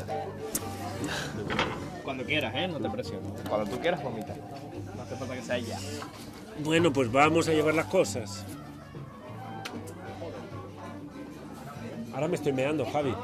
[2.02, 2.66] Cuando quieras, ¿eh?
[2.66, 3.30] No te presiones.
[3.48, 4.34] Cuando tú quieras, vomita.
[4.96, 5.78] No hace falta que sea ya.
[6.64, 8.44] Bueno, pues vamos a llevar las cosas.
[12.12, 13.14] Ahora me estoy meando, Javi.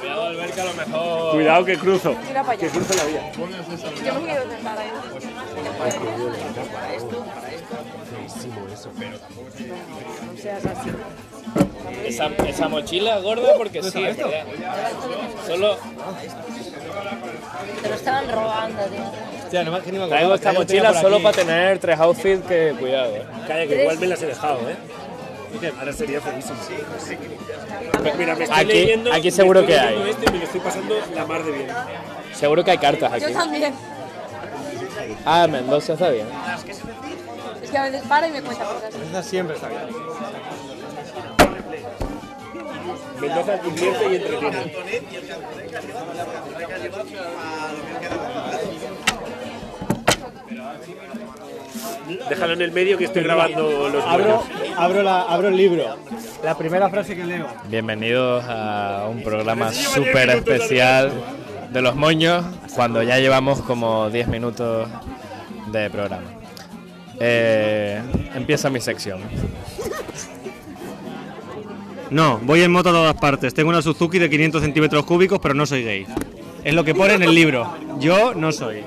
[0.00, 1.32] Cuidado, Albert, que a lo mejor.
[1.32, 2.14] Cuidado que cruzo.
[2.26, 2.60] Mira para allá.
[2.60, 3.32] Que cruzo la vía.
[3.32, 4.90] Yo me quiero sentar ahí.
[10.26, 10.90] No seas así.
[12.04, 14.44] Esa, esa mochila gorda, porque sí, es verdad.
[15.46, 15.76] Solo
[17.82, 19.45] Te lo estaban robando, tío.
[19.46, 22.74] Hostia, no me, traigo esta mochila solo para tener tres outfits que.
[22.78, 23.22] Cuidado, eh.
[23.46, 24.76] Calla, que igual me las he dejado, ¿eh?
[25.78, 26.58] Ahora sería feísimo.
[28.02, 29.12] Pues mira, me estoy Aquí- leyendo.
[29.12, 30.10] aquí me seguro estoy que hay.
[30.10, 31.68] Este y me lo estoy pasando la mar de bien.
[32.34, 33.22] Seguro que hay cartas aquí.
[33.22, 33.72] Yo también.
[35.24, 36.26] Ah, Mendoza está bien.
[37.62, 38.94] Es que a veces para y me cuenta cosas.
[38.94, 39.82] Esa siempre está bien.
[43.20, 44.72] Mendoza divierte y entretiene.
[52.06, 54.78] Déjalo en el medio que estoy grabando los Abro, buenos.
[54.78, 55.96] abro, la, abro el libro.
[56.44, 57.46] La primera frase que leo.
[57.68, 61.10] Bienvenidos a un programa súper especial
[61.72, 64.88] de los moños cuando ya llevamos como 10 minutos
[65.72, 66.22] de programa.
[67.18, 68.00] Eh,
[68.34, 69.20] empieza mi sección.
[72.10, 73.52] No, voy en moto a todas partes.
[73.52, 76.06] Tengo una Suzuki de 500 centímetros cúbicos, pero no soy gay.
[76.62, 77.74] Es lo que pone en el libro.
[77.98, 78.84] Yo no soy.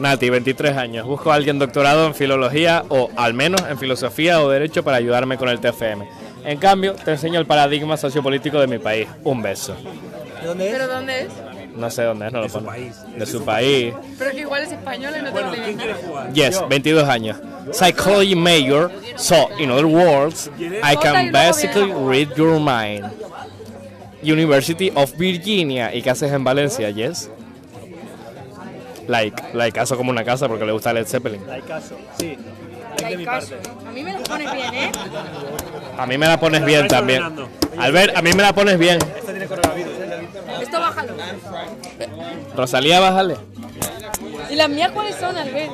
[0.00, 1.06] Nati, 23 años.
[1.06, 5.36] Busco a alguien doctorado en filología o al menos en filosofía o derecho para ayudarme
[5.36, 6.08] con el TFM.
[6.44, 9.08] En cambio, te enseño el paradigma sociopolítico de mi país.
[9.24, 9.76] Un beso.
[10.40, 11.28] ¿Pero dónde es?
[11.76, 12.66] No sé dónde es, no lo su pone.
[12.66, 13.94] país, De su país.
[14.18, 16.32] Pero que igual es español y no te lo ¿Quién quiere jugar?
[16.32, 17.36] Yes, 22 años.
[17.72, 23.04] Psychology major, so in other words, I can basically read your mind.
[24.22, 25.94] University of Virginia.
[25.94, 26.90] ¿Y qué haces en Valencia?
[26.90, 27.30] Yes.
[29.10, 31.42] Like, like caso como una casa porque le gusta Led Zeppelin.
[31.66, 32.38] Caso, sí.
[33.04, 33.56] Hay caso.
[33.88, 34.92] A mí me lo pones bien, ¿eh?
[35.98, 37.20] A mí me la pones bien también.
[37.76, 38.98] Albert, a mí me la pones bien.
[39.02, 39.92] Esta tiene coronavirus.
[40.62, 41.14] Esto bájalo.
[42.54, 43.36] Rosalía, bájale.
[44.48, 45.72] ¿Y las mías cuáles son, Albert?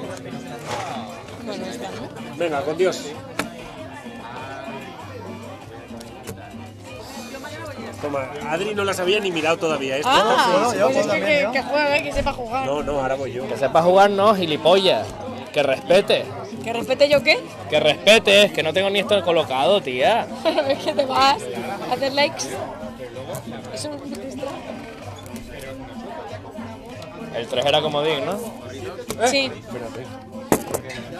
[1.44, 2.36] Bueno, esta, ¿no?
[2.38, 3.02] Venga, con Dios.
[8.00, 9.96] Toma, Adri no las había ni mirado todavía.
[9.96, 12.66] Esto Ah, yo pues es que, que, que juegue, que sepa jugar.
[12.66, 13.48] No, no, ahora voy yo.
[13.48, 15.06] Que sepa jugar, no, gilipollas.
[15.52, 16.24] Que respete.
[16.62, 17.40] ¿Que respete yo qué?
[17.70, 20.26] Que respetes, que no tengo ni esto colocado, tía.
[20.68, 21.42] es que te vas
[21.90, 22.44] a hacer likes.
[23.72, 23.96] Eso no.
[27.36, 28.38] El 3 era comodín, ¿no?
[29.26, 29.50] Sí.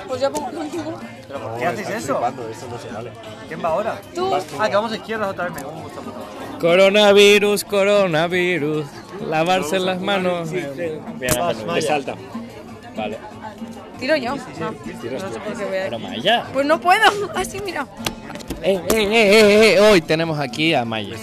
[0.09, 0.93] Pues yo pongo el último.
[0.93, 2.21] ¿Por qué haces eso?
[2.51, 3.11] Eso no se vale.
[3.49, 4.01] ¿Quién va ahora?
[4.15, 4.35] Tú.
[4.59, 5.55] Ah, que vamos a izquierdas otra vez.
[5.55, 6.26] Me gusta mucho.
[6.61, 8.87] Coronavirus, coronavirus.
[9.29, 10.51] Lavarse las manos.
[10.51, 12.15] Bien, salta.
[12.97, 13.19] Vale.
[13.99, 14.37] Tiro yo.
[14.37, 16.45] No, no sé por qué voy a Pero Maya.
[16.53, 17.03] Pues no puedo.
[17.35, 17.87] Así, mira.
[18.63, 21.17] Eh, eh, eh, eh, eh, Hoy tenemos aquí a Maya.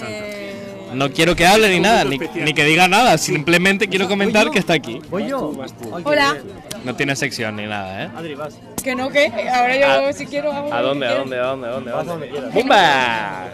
[0.93, 3.17] No quiero que hable ni nada, ni, ni que diga nada.
[3.17, 5.01] Simplemente quiero comentar que está aquí.
[5.09, 5.51] Voy yo.
[6.03, 6.37] Hola.
[6.83, 8.09] No tiene sección ni nada, ¿eh?
[8.15, 8.55] Adri, vas.
[8.83, 11.07] Que no, que ahora yo Ah, si quiero hago ¿A dónde?
[11.07, 11.39] ¿A dónde?
[11.39, 11.67] ¿A dónde?
[11.67, 11.91] ¿A dónde?
[11.91, 12.29] ¿A Vas dónde?
[12.53, 13.45] ¡Bumba!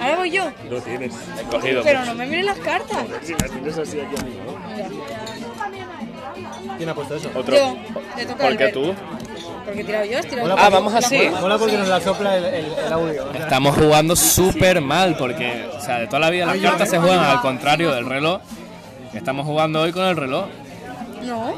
[0.00, 0.50] Ahora voy yo.
[0.70, 1.12] No tienes.
[1.40, 1.82] He cogido.
[1.82, 3.06] Pero no me miren las cartas.
[3.22, 4.16] Si las tienes así aquí.
[6.76, 7.30] ¿Quién ha puesto eso?
[7.34, 7.54] Otro.
[7.54, 7.76] Yo.
[8.16, 8.94] Te toca ¿Por qué tú?
[9.64, 10.56] Porque he tirado yo, has tirado.
[10.58, 11.28] Ah, vamos así.
[11.40, 13.32] Mola porque nos la sopla el, el, el audio.
[13.32, 17.24] Estamos jugando súper mal porque, o sea, de toda la vida las cartas se juegan
[17.24, 18.40] al contrario del reloj.
[19.14, 20.46] Estamos jugando hoy con el reloj.
[21.24, 21.54] No.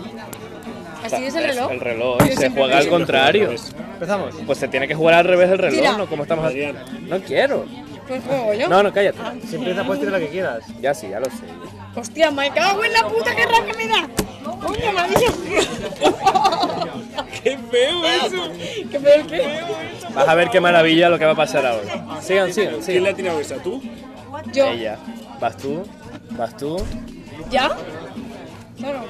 [1.04, 1.70] Así es el reloj.
[1.70, 3.50] El reloj se juega al contrario.
[3.94, 4.34] Empezamos.
[4.46, 5.96] Pues se tiene que jugar al revés del reloj, Tira.
[5.96, 6.06] ¿no?
[6.06, 6.76] Como estamos Adrián.
[7.08, 7.64] No quiero.
[8.06, 8.68] Pues juego yo.
[8.68, 9.18] No, no, cállate.
[9.48, 10.62] Si empieza, puedes tirar la que quieras.
[10.80, 11.44] Ya sí, ya lo sé.
[11.94, 14.08] Hostia, me cago en la puta que rabia me da.
[14.44, 15.14] Coño, madre.
[17.42, 18.52] ¡Qué feo eso!
[18.90, 19.60] ¿Qué peor que?
[20.14, 22.20] Vas a ver qué maravilla lo que va a pasar ahora.
[22.20, 23.56] Sigan, sigan, ¿Quién le ha tirado esa?
[23.56, 23.82] ¿Tú?
[24.52, 24.66] Yo.
[24.66, 24.98] Ella.
[25.40, 25.86] Vas tú,
[26.30, 26.76] vas tú.
[27.50, 27.76] ¿Ya?
[28.76, 29.04] Claro.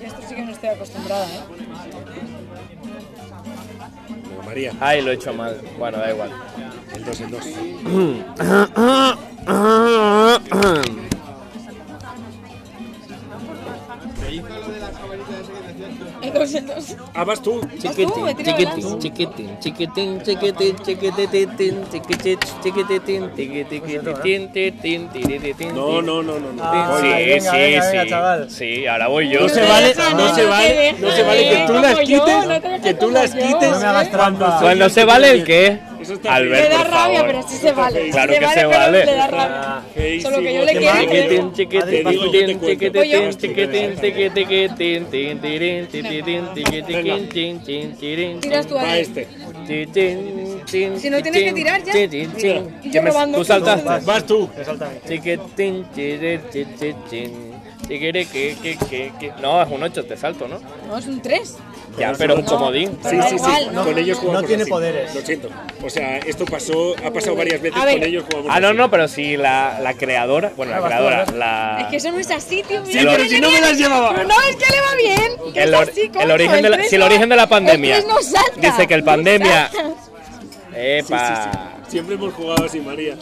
[0.00, 1.40] Ya esto sí que no estoy acostumbrada, ¿eh?
[4.44, 4.72] María.
[4.80, 5.60] Ay, lo he hecho mal.
[5.78, 6.30] Bueno, da igual.
[7.04, 7.44] El 2, el 2.
[16.22, 16.96] El dos, el dos.
[17.12, 17.60] Ah, vas tú.
[17.78, 20.78] Chiquitín, chiquitín, chiquitín, chiquitín, chiquitín, chiquititín,
[23.36, 26.52] tiquititín, titín, tiritín, No, no, no, no.
[26.52, 26.62] no.
[26.62, 28.54] Ah, Sí, venga, sí, venga, sí.
[28.56, 29.40] Sí, ahora voy yo.
[29.40, 33.10] No se vale, no se vale, no se vale que tú las quites, que tú
[33.10, 33.76] las quites.
[34.60, 35.93] Cuando se vale el qué.
[36.04, 37.26] Eso está Albert, Me da rabia, favor.
[37.26, 38.10] pero sí se vale.
[38.10, 39.04] Claro que se vale.
[39.06, 39.82] Le da rabia.
[40.20, 41.00] Solo que yo le quiero.
[41.00, 43.38] Chiquitín, chiquitín, chiquitín, chiquitín,
[46.60, 49.00] chiquitín, chiquitín, Tiras tú ahí.
[49.00, 49.26] este.
[50.98, 52.04] Si no tienes que tirar ya.
[52.04, 53.32] yo.
[53.32, 54.04] Tú saltaste.
[54.04, 54.50] Vas tú.
[55.08, 57.54] Chiquitín, chiquitín, chiquitín.
[59.40, 60.58] No, es un 8, te salto, ¿no?
[60.86, 61.56] No, es un 3.
[61.98, 62.98] Ya, pero un comodín.
[63.08, 63.68] Sí, sí, sí.
[63.72, 64.70] no, con ellos no, jugamos no tiene así.
[64.70, 65.14] poderes.
[65.14, 65.48] Lo siento.
[65.84, 68.76] O sea, esto pasó, ha pasado varias veces con ellos jugamos Ah, no, así.
[68.76, 71.78] no, pero si la, la creadora, bueno, la tú, creadora, la...
[71.82, 72.84] Es que eso no es así, tío.
[72.84, 74.10] Sí, pero si no me las llevaba.
[74.14, 75.52] Pero no, es que le va bien.
[75.54, 77.46] Que El, es or- así, el coño, origen de la, si el origen de la
[77.48, 79.70] pandemia el tres no salta, dice que el pandemia.
[79.70, 79.78] Sí,
[80.74, 81.90] epa sí, sí.
[81.92, 83.14] Siempre hemos jugado así, María.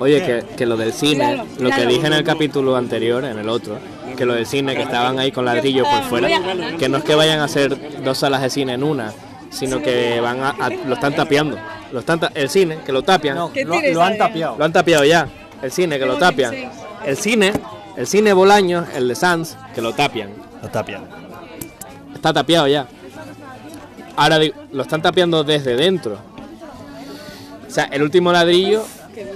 [0.00, 1.90] oye que, que lo del cine Claro, lo que claro.
[1.90, 3.78] dije en el capítulo anterior en el otro
[4.14, 6.28] que lo del cine que estaban ahí con ladrillos por fuera
[6.78, 9.12] que no es que vayan a hacer dos salas de cine en una
[9.50, 11.56] sino que van a, a- lo están tapiando
[11.92, 14.56] lo están ta- el cine que lo tapian No, ¿Qué lo, han tapiado.
[14.58, 15.28] lo han tapiado ya
[15.62, 16.54] el cine que lo tapian
[17.04, 17.52] el cine
[17.96, 20.30] el cine Bolaños el de Sans que lo tapian
[20.62, 21.04] Lo tapian.
[22.14, 22.86] Está tapiado ya.
[24.16, 26.18] Ahora digo, lo están tapiando desde dentro.
[27.66, 28.82] O sea, el último ladrillo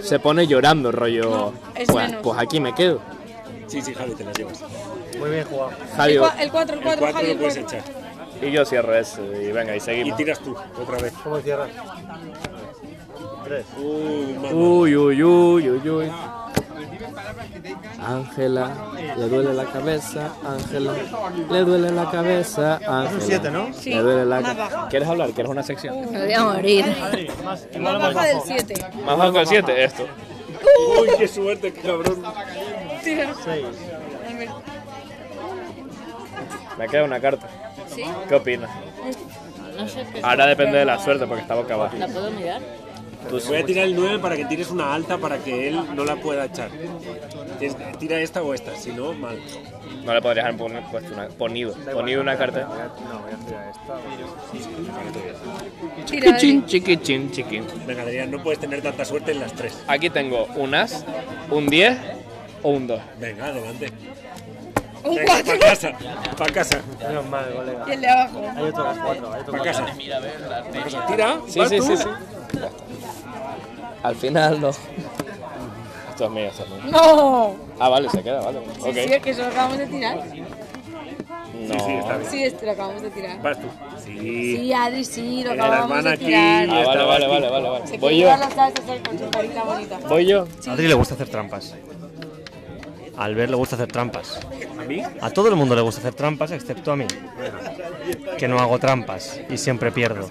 [0.03, 1.53] se pone llorando, rollo.
[1.87, 3.01] Pues, pues aquí me quedo.
[3.69, 4.63] Sí, sí, Javi, te las llevas.
[5.19, 5.71] Muy bien jugado.
[5.97, 7.79] Javi, El cua- El 4, el El 4, 4 Javi, lo puedes 4.
[7.79, 7.93] echar.
[8.43, 10.17] y yo cierro eso y venga, y Y seguimos.
[10.17, 11.13] tiras tú, otra vez.
[11.23, 11.69] ¿Cómo cierras?
[13.45, 13.65] Tres.
[13.79, 14.37] Uy,
[14.97, 16.13] uy, uy, uy, uy.
[18.01, 18.71] Ángela,
[19.17, 20.93] le duele la cabeza, Ángela,
[21.51, 23.21] le duele la cabeza, Ángela.
[23.21, 23.73] siete, ¿no?
[23.75, 24.87] Sí, Le duele la cabeza.
[24.89, 25.31] ¿Quieres hablar?
[25.31, 26.11] ¿Quieres una sección?
[26.13, 26.85] Me voy a morir.
[27.03, 28.75] Adri, más, Más baja del 7.
[29.05, 30.07] Más bajo que el 7, esto.
[31.01, 32.23] Uy, qué suerte, qué cabrón.
[33.03, 33.67] Seis.
[36.79, 37.49] Me queda una carta.
[37.89, 38.05] ¿Sí?
[38.29, 38.71] ¿Qué opinas?
[39.77, 40.21] No sé qué.
[40.23, 41.97] Ahora depende de la suerte porque está boca abajo.
[41.97, 42.63] ¿La puedo mirar?
[43.29, 46.05] Tú Voy a tirar el 9 para que tires una alta para que él no
[46.05, 46.71] la pueda echar.
[47.99, 49.39] Tira esta o esta, si no, mal.
[50.05, 52.61] No le podrías haber puesto una, ponido, ponido una carta.
[52.61, 52.69] No,
[53.21, 53.99] voy a tirar esta.
[56.07, 57.67] Chiquichín, chiquichín, chiquín.
[57.87, 59.83] Venga, Adrián, no puedes tener tanta suerte en las tres.
[59.89, 61.05] Aquí tengo un as,
[61.51, 61.99] un 10
[62.63, 63.01] o un 2.
[63.19, 63.93] Venga, adelante.
[65.05, 65.45] Un Venga, 4.
[65.47, 65.93] para casa,
[66.37, 67.85] para casa, Menos mal, colega.
[67.87, 68.41] Y el de abajo.
[68.57, 69.87] Hay otro cuatro, hay otro para cuatro.
[69.87, 71.07] casa.
[71.07, 72.09] Tira, Sí, sí, sí, sí.
[74.03, 74.71] Al final no.
[74.71, 76.93] Esto es mío, esto es mío.
[76.93, 77.55] No.
[77.79, 78.61] Ah, vale, se queda, vale.
[78.83, 80.17] Sí, sí, es que eso lo acabamos de tirar.
[80.17, 81.75] No.
[81.85, 82.31] sí, está bien.
[82.31, 83.43] Sí, este lo acabamos de tirar.
[83.43, 83.67] Vas tú.
[84.05, 84.57] Sí.
[84.57, 86.25] Sí, Adri, sí, lo acabamos hermana de aquí.
[86.27, 86.69] tirar.
[86.71, 87.33] Ah, vale, vale, aquí.
[87.35, 87.87] vale, vale, vale.
[87.87, 88.29] Se Voy yo.
[88.29, 89.99] las con su carita bonita.
[90.09, 90.47] Voy yo.
[90.67, 91.75] A Adri le gusta hacer trampas.
[93.19, 94.41] Albert le gusta hacer trampas.
[94.79, 95.03] ¿A mí?
[95.21, 97.07] A todo el mundo le gusta hacer trampas, excepto a mí.
[98.39, 100.31] Que no hago trampas y siempre pierdo.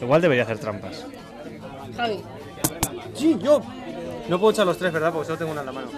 [0.00, 1.04] Igual debería hacer trampas.
[1.96, 2.20] Javi.
[3.14, 3.60] Sí, yo.
[4.28, 5.12] No puedo echar los tres, ¿verdad?
[5.12, 5.88] Porque solo tengo una en la mano.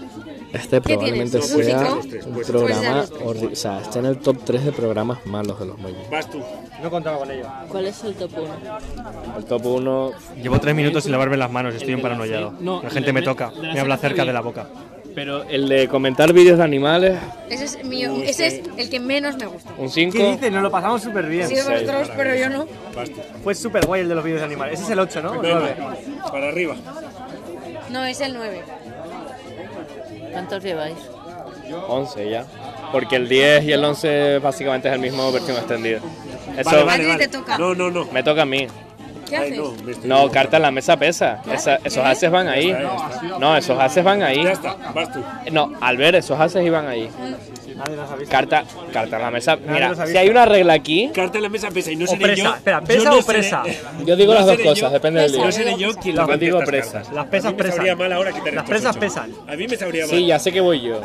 [0.53, 2.28] Este ¿Qué probablemente sea ¿Músico?
[2.28, 5.78] un Pues programa, o sea, está en el top 3 de programas malos de los
[5.78, 6.09] Moños.
[6.11, 6.43] Vas tú.
[6.82, 7.45] No contaba con ello.
[7.68, 9.38] ¿Cuál es el top 1?
[9.38, 10.12] El top 1,
[10.43, 12.55] Llevo tres minutos sin lavarme las manos, estoy paranoiado.
[12.61, 14.66] No, la gente me toca, me habla cerca de la boca.
[15.15, 17.19] Pero el de comentar vídeos de animales,
[17.51, 19.71] Ese es, mío, ese es el que menos me gusta.
[19.79, 20.17] un 5.
[20.17, 20.53] ¿Qué dices?
[20.53, 21.49] Nos lo pasamos súper bien.
[21.49, 22.67] Sí, vosotros, pero yo no.
[23.45, 24.75] Fue súper guay el de los vídeos de animales.
[24.75, 25.31] Ese es el 8, ¿no?
[25.33, 25.97] ¿O Venga, 9?
[26.31, 26.77] para arriba.
[27.91, 28.63] No, es el 9.
[30.33, 30.97] ¿Cuántos lleváis?
[31.89, 32.45] 11 ya.
[32.91, 35.99] Porque el 10 y el 11 básicamente es el mismo versión extendida.
[36.57, 37.27] Eso Vale, vale, vale.
[37.27, 37.57] te toca.
[37.59, 38.05] No, no, no.
[38.13, 38.67] me toca a mí.
[39.33, 40.05] ¿Qué Ay, haces?
[40.05, 41.43] no, carta en la mesa pesa.
[41.53, 42.76] Esa- esos haces van ahí.
[43.41, 44.45] No, esos haces van ahí.
[44.45, 45.20] Ya está, vas tú.
[45.51, 47.09] No, al ver esos haces iban ahí.
[47.76, 48.30] Nadie nos ha visto.
[48.30, 49.57] Carta, carta en la mesa.
[49.57, 50.07] los ha Mira, visto.
[50.07, 52.43] si hay una regla aquí, Carta en la mesa pesa y no O seré presa.
[52.43, 52.55] yo.
[52.55, 53.62] Espera, yo ¿pesa no o seré- presa?
[54.05, 55.45] yo digo no las dos seré cosas, yo- depende del día.
[55.45, 56.93] No seré yo quien Yo le digo estas presa.
[56.93, 57.12] cartas.
[57.14, 57.76] Las pesas A mí me pesan.
[57.76, 59.33] sabría mal ahora quitar Las presas pesan.
[59.49, 60.11] A mí me sabría mal.
[60.14, 61.01] Sí, ya sé que voy yo.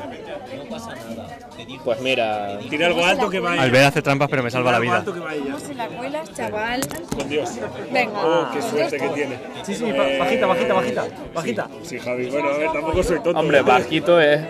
[1.83, 3.61] Pues mira, Tira algo alto que vaya.
[3.61, 5.03] Albert hace trampas, pero me salva la vida.
[5.05, 6.81] ¿Cómo se la cuelas, chaval?
[7.15, 7.49] Con Dios.
[7.91, 8.25] Venga.
[8.25, 9.39] Oh, qué suerte que tiene.
[9.63, 11.07] Sí, sí, ba- bajita, bajita, bajita.
[11.33, 11.67] Bajita.
[11.83, 12.29] Sí, Javi.
[12.29, 13.39] Bueno, a ver, tampoco soy tonto.
[13.39, 13.61] hombre, ¿eh?
[13.61, 14.41] bajito es.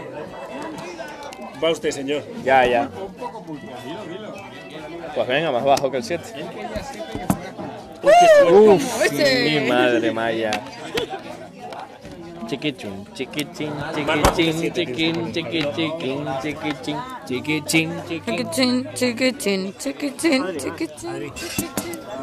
[1.63, 2.23] Va usted, señor.
[2.43, 2.89] Ya, ya.
[5.15, 6.23] Pues venga, más bajo que el 7.
[8.49, 9.59] Uf, Ese.
[9.61, 10.51] mi madre maya.
[12.47, 17.91] Chiquichín, chiquichín, chiquichín, chiquichín, chiquichín, chiquichín, chiquichín.
[18.07, 21.31] Chiquichín, chiquichín, chiquichín, chiquichín.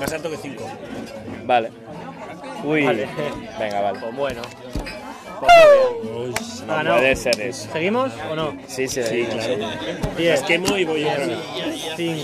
[0.00, 0.64] Más alto que 5.
[1.44, 1.70] Vale.
[2.64, 3.06] Uy, Vale.
[3.58, 3.98] venga, vale.
[4.00, 4.42] Pues bueno.
[6.04, 6.96] No Ha ganado.
[6.98, 7.68] puede ser eso.
[7.70, 8.56] ¿Seguimos o no?
[8.66, 9.56] Sí, sí, Sí, claro.
[10.16, 11.38] 10, Las quemo y voy vez.
[11.96, 12.22] 5,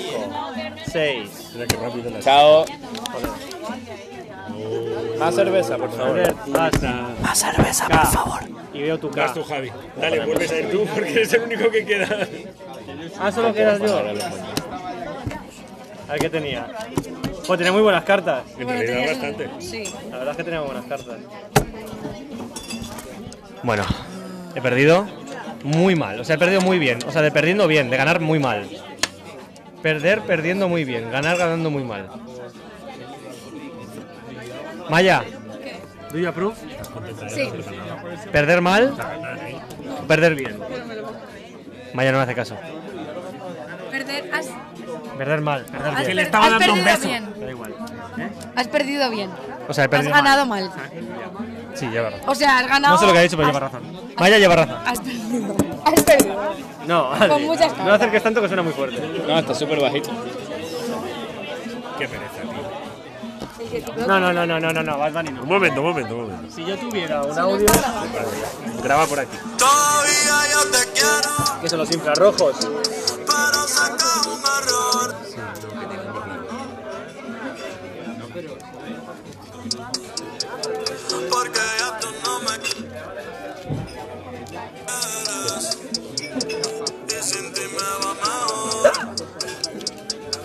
[0.91, 1.51] 6.
[1.55, 2.25] Mira qué rápido las.
[2.25, 2.65] Chao.
[5.21, 6.35] Más cerveza, por favor.
[6.49, 8.41] Más cerveza, por favor.
[8.73, 9.35] Y veo tu Vas cara.
[9.35, 9.71] tú, Javi.
[10.01, 12.09] Dale, vuelves a ir tú porque eres el único que queda.
[13.21, 13.99] Ah, solo quedas yo.
[13.99, 14.03] A
[16.13, 16.67] ver qué tenía.
[17.47, 18.45] Pues tenía muy buenas cartas.
[18.59, 19.51] En realidad, bastante.
[19.59, 19.85] Sí.
[20.11, 21.17] La verdad es que tenía buenas cartas.
[23.63, 23.85] Bueno,
[24.55, 25.07] he perdido
[25.63, 26.19] muy mal.
[26.19, 26.99] O sea, he perdido muy bien.
[27.07, 28.67] O sea, de perdiendo bien, de ganar muy mal.
[29.83, 32.09] Perder perdiendo muy bien, ganar ganando muy mal.
[34.91, 35.23] Maya,
[36.13, 36.55] ¿do you approve?
[37.29, 37.49] Sí.
[38.33, 38.95] ¿Perder mal
[40.03, 40.59] o perder bien?
[41.95, 42.57] Maya no me hace caso.
[43.91, 44.47] Perder, has,
[45.19, 46.07] Perder mal, perder has, bien.
[46.09, 47.09] Que le estaba has dando un perdido beso.
[47.09, 47.41] bien.
[47.41, 47.75] Da igual.
[48.57, 49.31] Has perdido bien.
[49.69, 50.71] O sea, he Has perdido ganado mal.
[51.75, 52.29] Sí, lleva razón.
[52.29, 52.95] O sea, has ganado.
[52.95, 53.83] No sé lo que ha dicho, pero has- lleva razón.
[54.19, 54.77] Maya lleva razón.
[54.87, 55.57] Has perdido.
[55.85, 56.55] Has perdido.
[56.87, 59.01] No, Adri, Con muchas no acerques tanto que suena muy fuerte.
[59.27, 60.11] No, está súper bajito.
[61.99, 62.40] Qué pereza.
[64.07, 65.43] No, no, no, no, no, no, no, Bad Bunny no.
[65.43, 66.55] Un momento, un momento, un momento.
[66.55, 67.67] Si yo tuviera un audio...
[68.83, 69.37] Graba por aquí.
[71.63, 72.57] ¿Qué son los infrarrojos?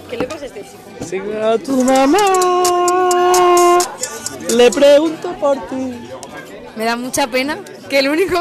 [0.09, 1.05] ¿Qué le pasa a este chico?
[1.05, 3.04] Si a tu mamá
[4.55, 6.09] le pregunto por ti.
[6.75, 7.57] Me da mucha pena
[7.89, 8.37] que el único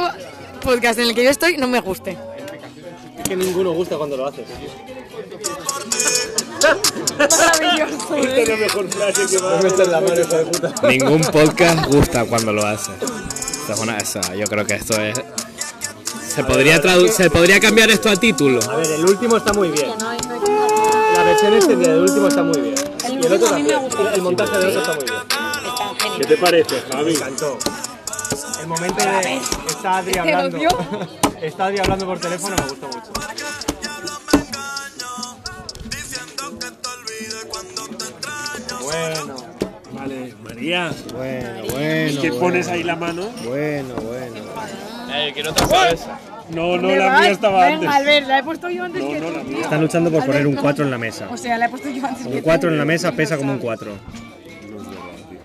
[0.62, 2.16] podcast en el que yo estoy no me guste.
[3.18, 4.46] Es que ninguno gusta cuando lo haces.
[7.18, 8.16] Maravilloso.
[8.16, 10.88] Esta es la mejor frase que va a Metes la mano, hijo de puta.
[10.88, 12.92] Ningún podcast gusta cuando lo hace.
[13.68, 13.98] Es una-
[14.34, 15.14] yo creo que esto es.
[16.34, 18.58] Se podría, tradu- se podría cambiar esto a título.
[18.70, 19.90] A ver, el último está muy bien.
[21.16, 22.74] La versión extendida del último está muy bien.
[23.08, 23.78] Y el otro también.
[24.14, 25.13] El montaje del otro está muy bien.
[26.18, 27.04] ¿Qué te parece, Javi?
[27.04, 27.58] Me encantó.
[28.60, 29.36] El momento de
[29.68, 30.58] está Adri hablando.
[31.42, 33.12] Está Adri hablando por teléfono me gustó mucho.
[38.82, 39.36] Bueno,
[39.92, 40.90] Vale, María.
[41.14, 42.20] bueno, ¿Y bueno.
[42.22, 43.28] que pones ahí la mano?
[43.44, 44.36] Bueno, bueno.
[45.14, 46.18] Eh, quiero otra cerveza.
[46.50, 47.80] No, no, la mía estaba antes.
[47.80, 49.58] Venga, Albert, la he puesto yo antes No, que no, tú, tío.
[49.60, 51.28] Están luchando por poner un Albert, 4 en la mesa.
[51.30, 52.42] O sea, la he puesto yo antes que Un tú.
[52.42, 53.92] 4 en la mesa pesa como un 4.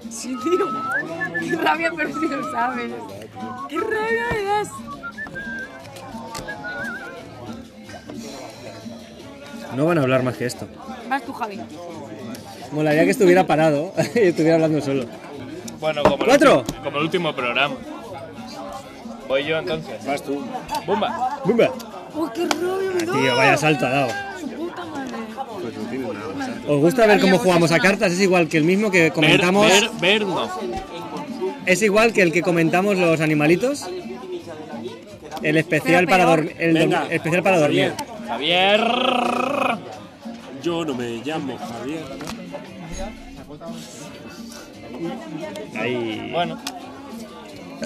[0.09, 0.65] Sí, tío.
[1.39, 2.91] Qué rabia, pero si lo sabes.
[3.69, 4.69] Qué rabia me das.
[9.75, 10.67] No van a hablar más que esto.
[11.07, 11.59] Vas tú, Javi.
[12.71, 15.05] Molaría que estuviera parado y estuviera hablando solo.
[15.79, 16.59] Bueno, como el, ¿Cuatro?
[16.59, 17.75] último, como el último programa.
[19.27, 20.05] Voy yo entonces.
[20.05, 20.43] Vas tú.
[20.85, 21.39] ¡Bumba!
[21.45, 21.69] ¡Bumba!
[22.15, 23.15] Uy, qué rabia me das.
[23.15, 24.11] Tío, vaya salto ha dado.
[26.67, 28.11] ¿Os gusta ver cómo jugamos a cartas?
[28.11, 29.67] Es igual que el mismo que comentamos.
[29.67, 30.49] ver, ver, no.
[31.65, 33.87] es igual que el que comentamos los animalitos.
[35.41, 36.55] El especial para dormir.
[36.59, 37.93] El Venga, especial para dormir.
[38.27, 38.81] Javier.
[40.61, 42.03] Yo no me llamo Javier.
[45.75, 46.29] Ahí.
[46.31, 46.59] Bueno,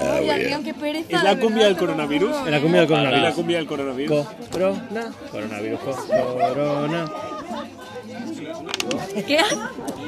[0.02, 1.18] Ay, Adrián, qué pereza.
[1.18, 2.36] ¿Es la cumbia del coronavirus?
[2.46, 3.36] En la cumbia del ¿Es la coronavirus.
[3.36, 4.26] cumbia del coronavirus?
[4.52, 5.12] Corona.
[5.32, 5.80] Coronavirus.
[5.80, 7.12] co- Corona.
[9.28, 9.38] ¿Qué?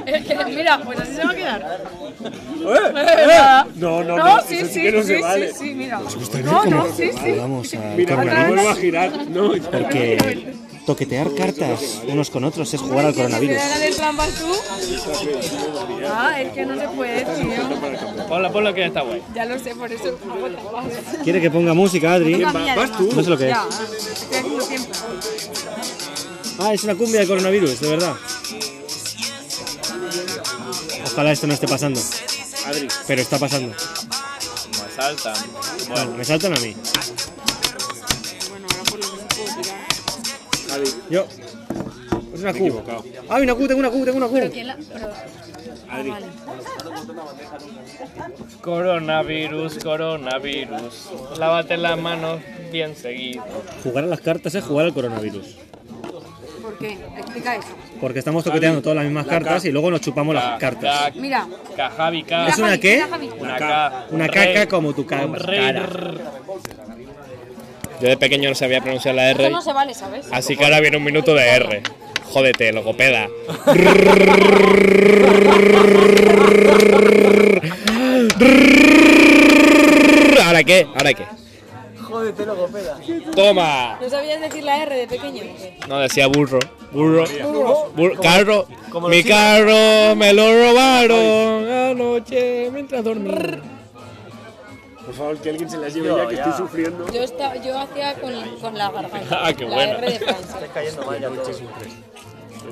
[0.06, 1.82] Es mira, pues así se va a quedar.
[2.26, 3.70] ¡Eh!
[3.76, 5.48] No, no, no, sí, sí sí, que no sí, se vale.
[5.54, 6.00] sí, sí, mira.
[6.44, 7.32] No, no, sí, sí.
[7.38, 9.12] Vamos a Mira, me vuelvo a girar.
[9.30, 10.54] No, Porque
[10.86, 13.58] toquetear cartas unos con otros es jugar al coronavirus.
[16.08, 18.28] Ah, es que no se puede, tío.
[18.28, 19.22] ponla, ponla que está guay.
[19.34, 20.18] Ya lo sé, por eso.
[21.24, 22.44] Quiere que ponga música, Adri.
[22.44, 23.10] Vas tú?
[23.16, 23.58] No sé lo que es.
[26.60, 28.16] Ah, es una cumbia de coronavirus, de verdad.
[31.06, 32.00] Ojalá esto no esté pasando.
[32.66, 33.70] Adri, Pero está pasando.
[33.76, 35.36] Me saltan.
[35.90, 36.76] Bueno, me saltan a mí.
[41.10, 41.26] Yo.
[42.34, 42.84] Es una Q.
[43.30, 44.50] Ah, una Q, tengo una Q, tengo una Q.
[44.52, 44.78] ¿Quién la.?
[44.94, 45.12] Pero.
[45.90, 46.12] Adri,
[48.62, 51.10] Coronavirus, coronavirus.
[51.38, 52.42] Lávate las manos
[52.72, 53.44] bien seguido.
[53.84, 55.58] Jugar a las cartas es jugar al coronavirus.
[56.62, 56.98] ¿Por qué?
[57.18, 57.68] Explica eso.
[58.02, 61.16] Porque estamos toqueteando todas las mismas cartas y luego nos chupamos las cartas.
[61.16, 61.48] Mira.
[61.78, 62.26] Cajavi.
[62.48, 63.06] ¿Es una qué?
[63.40, 64.08] Una K.
[64.12, 65.28] Una caca como tu cara.
[68.02, 70.28] Yo de pequeño no sabía pronunciar la R, Eso no se vale, ¿sabes?
[70.32, 71.82] así que ahora viene un minuto de R.
[72.32, 73.28] Jódete, logopeda.
[80.44, 80.88] ¿Ahora qué?
[80.96, 81.26] ¿Ahora qué?
[82.02, 82.98] Jódete, logopeda.
[83.36, 83.98] Toma.
[84.02, 85.44] ¿No sabías decir la R de pequeño?
[85.88, 86.60] No, decía burro.
[86.92, 87.26] Burro.
[87.96, 88.22] Burro.
[88.22, 88.68] Carro.
[89.10, 93.60] Mi carro me lo robaron anoche mientras dormía.
[95.06, 97.12] Por favor, que alguien se las lleve ya, que estoy sufriendo.
[97.12, 99.40] Yo, estaba, yo hacía con, con la garganta.
[99.46, 99.84] Ah, qué la.
[99.84, 100.26] R de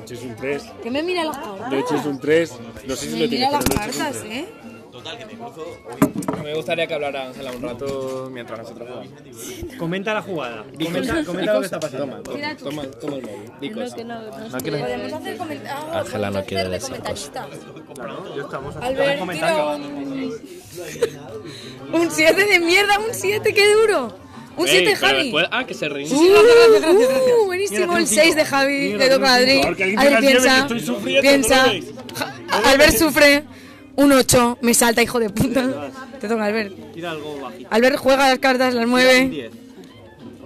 [0.04, 0.62] eches un 3.
[0.82, 1.70] ¿Qué me mira las cartas?
[1.70, 2.52] No eches un 3.
[2.86, 4.32] No sé si Me lo tienes, mira pero las no eches un cartas, 3.
[4.32, 4.48] ¿eh?
[6.42, 9.76] Me gustaría que hablara Ángela un rato mientras nosotros jugamos.
[9.78, 10.64] Comenta la jugada.
[10.72, 12.22] Comenta, comenta lo que está pasando.
[12.22, 12.56] Toma,
[13.00, 13.52] toma el móvil.
[13.60, 13.94] Di No, cosas.
[13.94, 15.96] que no, no, Podemos hacer comentarios.
[15.96, 16.94] Ángela no quiere decir.
[21.92, 24.16] Un 7 de mierda, un 7, qué duro.
[24.56, 25.22] Un 7 Ey, pero Javi.
[25.24, 26.08] después- ah, que se ríe.
[26.12, 28.92] Uh, buenísimo, el 6 de Javi.
[28.94, 29.60] Le toca a Adri.
[29.62, 30.68] Adri piensa.
[31.20, 31.66] Piensa.
[32.64, 33.44] Albert sufre.
[33.96, 34.58] Un 8.
[34.60, 35.90] Me salta, hijo de puta.
[36.20, 36.72] Te toca, Albert.
[37.70, 39.50] Albert juega las cartas, las mueve.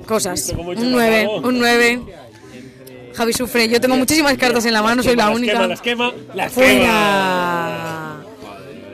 [0.07, 0.55] Cosas.
[0.57, 2.01] Un 9, un 9.
[3.15, 3.69] Javi sufre.
[3.69, 5.53] Yo tengo muchísimas cartas en la mano, soy la Las única.
[5.55, 6.67] quema, las quema, las quema.
[6.67, 8.08] Fuera.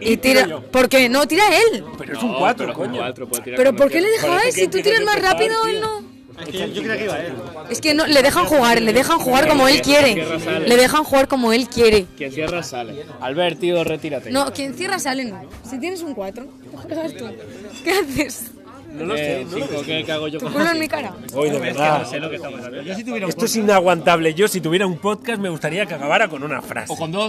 [0.04, 0.60] Y tira.
[0.60, 1.08] ¿Por qué?
[1.08, 1.84] No, tira él.
[1.98, 3.02] Pero es un 4, coño.
[3.44, 4.54] Pero ¿por qué le dejáis?
[4.54, 6.14] Si tú tiras más rápido, él no.
[6.46, 7.34] Yo creía que iba él.
[7.70, 10.14] Es que no, le dejan jugar, le dejan jugar como él quiere.
[10.66, 12.06] Le dejan jugar como él quiere.
[12.16, 13.04] Quien cierra sale.
[13.20, 14.30] Albert, tío, retírate.
[14.30, 15.40] No, quien cierra sale no.
[15.68, 17.26] Si tienes un 4, ¿qué juegas tú?
[17.84, 18.50] ¿Qué haces?
[18.94, 19.44] No lo sé.
[19.84, 21.14] ¿Qué, qué hago yo ¿Tu con en mi cara?
[21.34, 22.06] Hoy de verdad.
[22.08, 22.80] Sé lo que está pasando.
[22.82, 24.34] Yo si tuviera un Esto es inaguantable.
[24.34, 26.94] Yo, si tuviera un podcast, me gustaría que acabara con una frase.
[26.96, 27.22] con dos.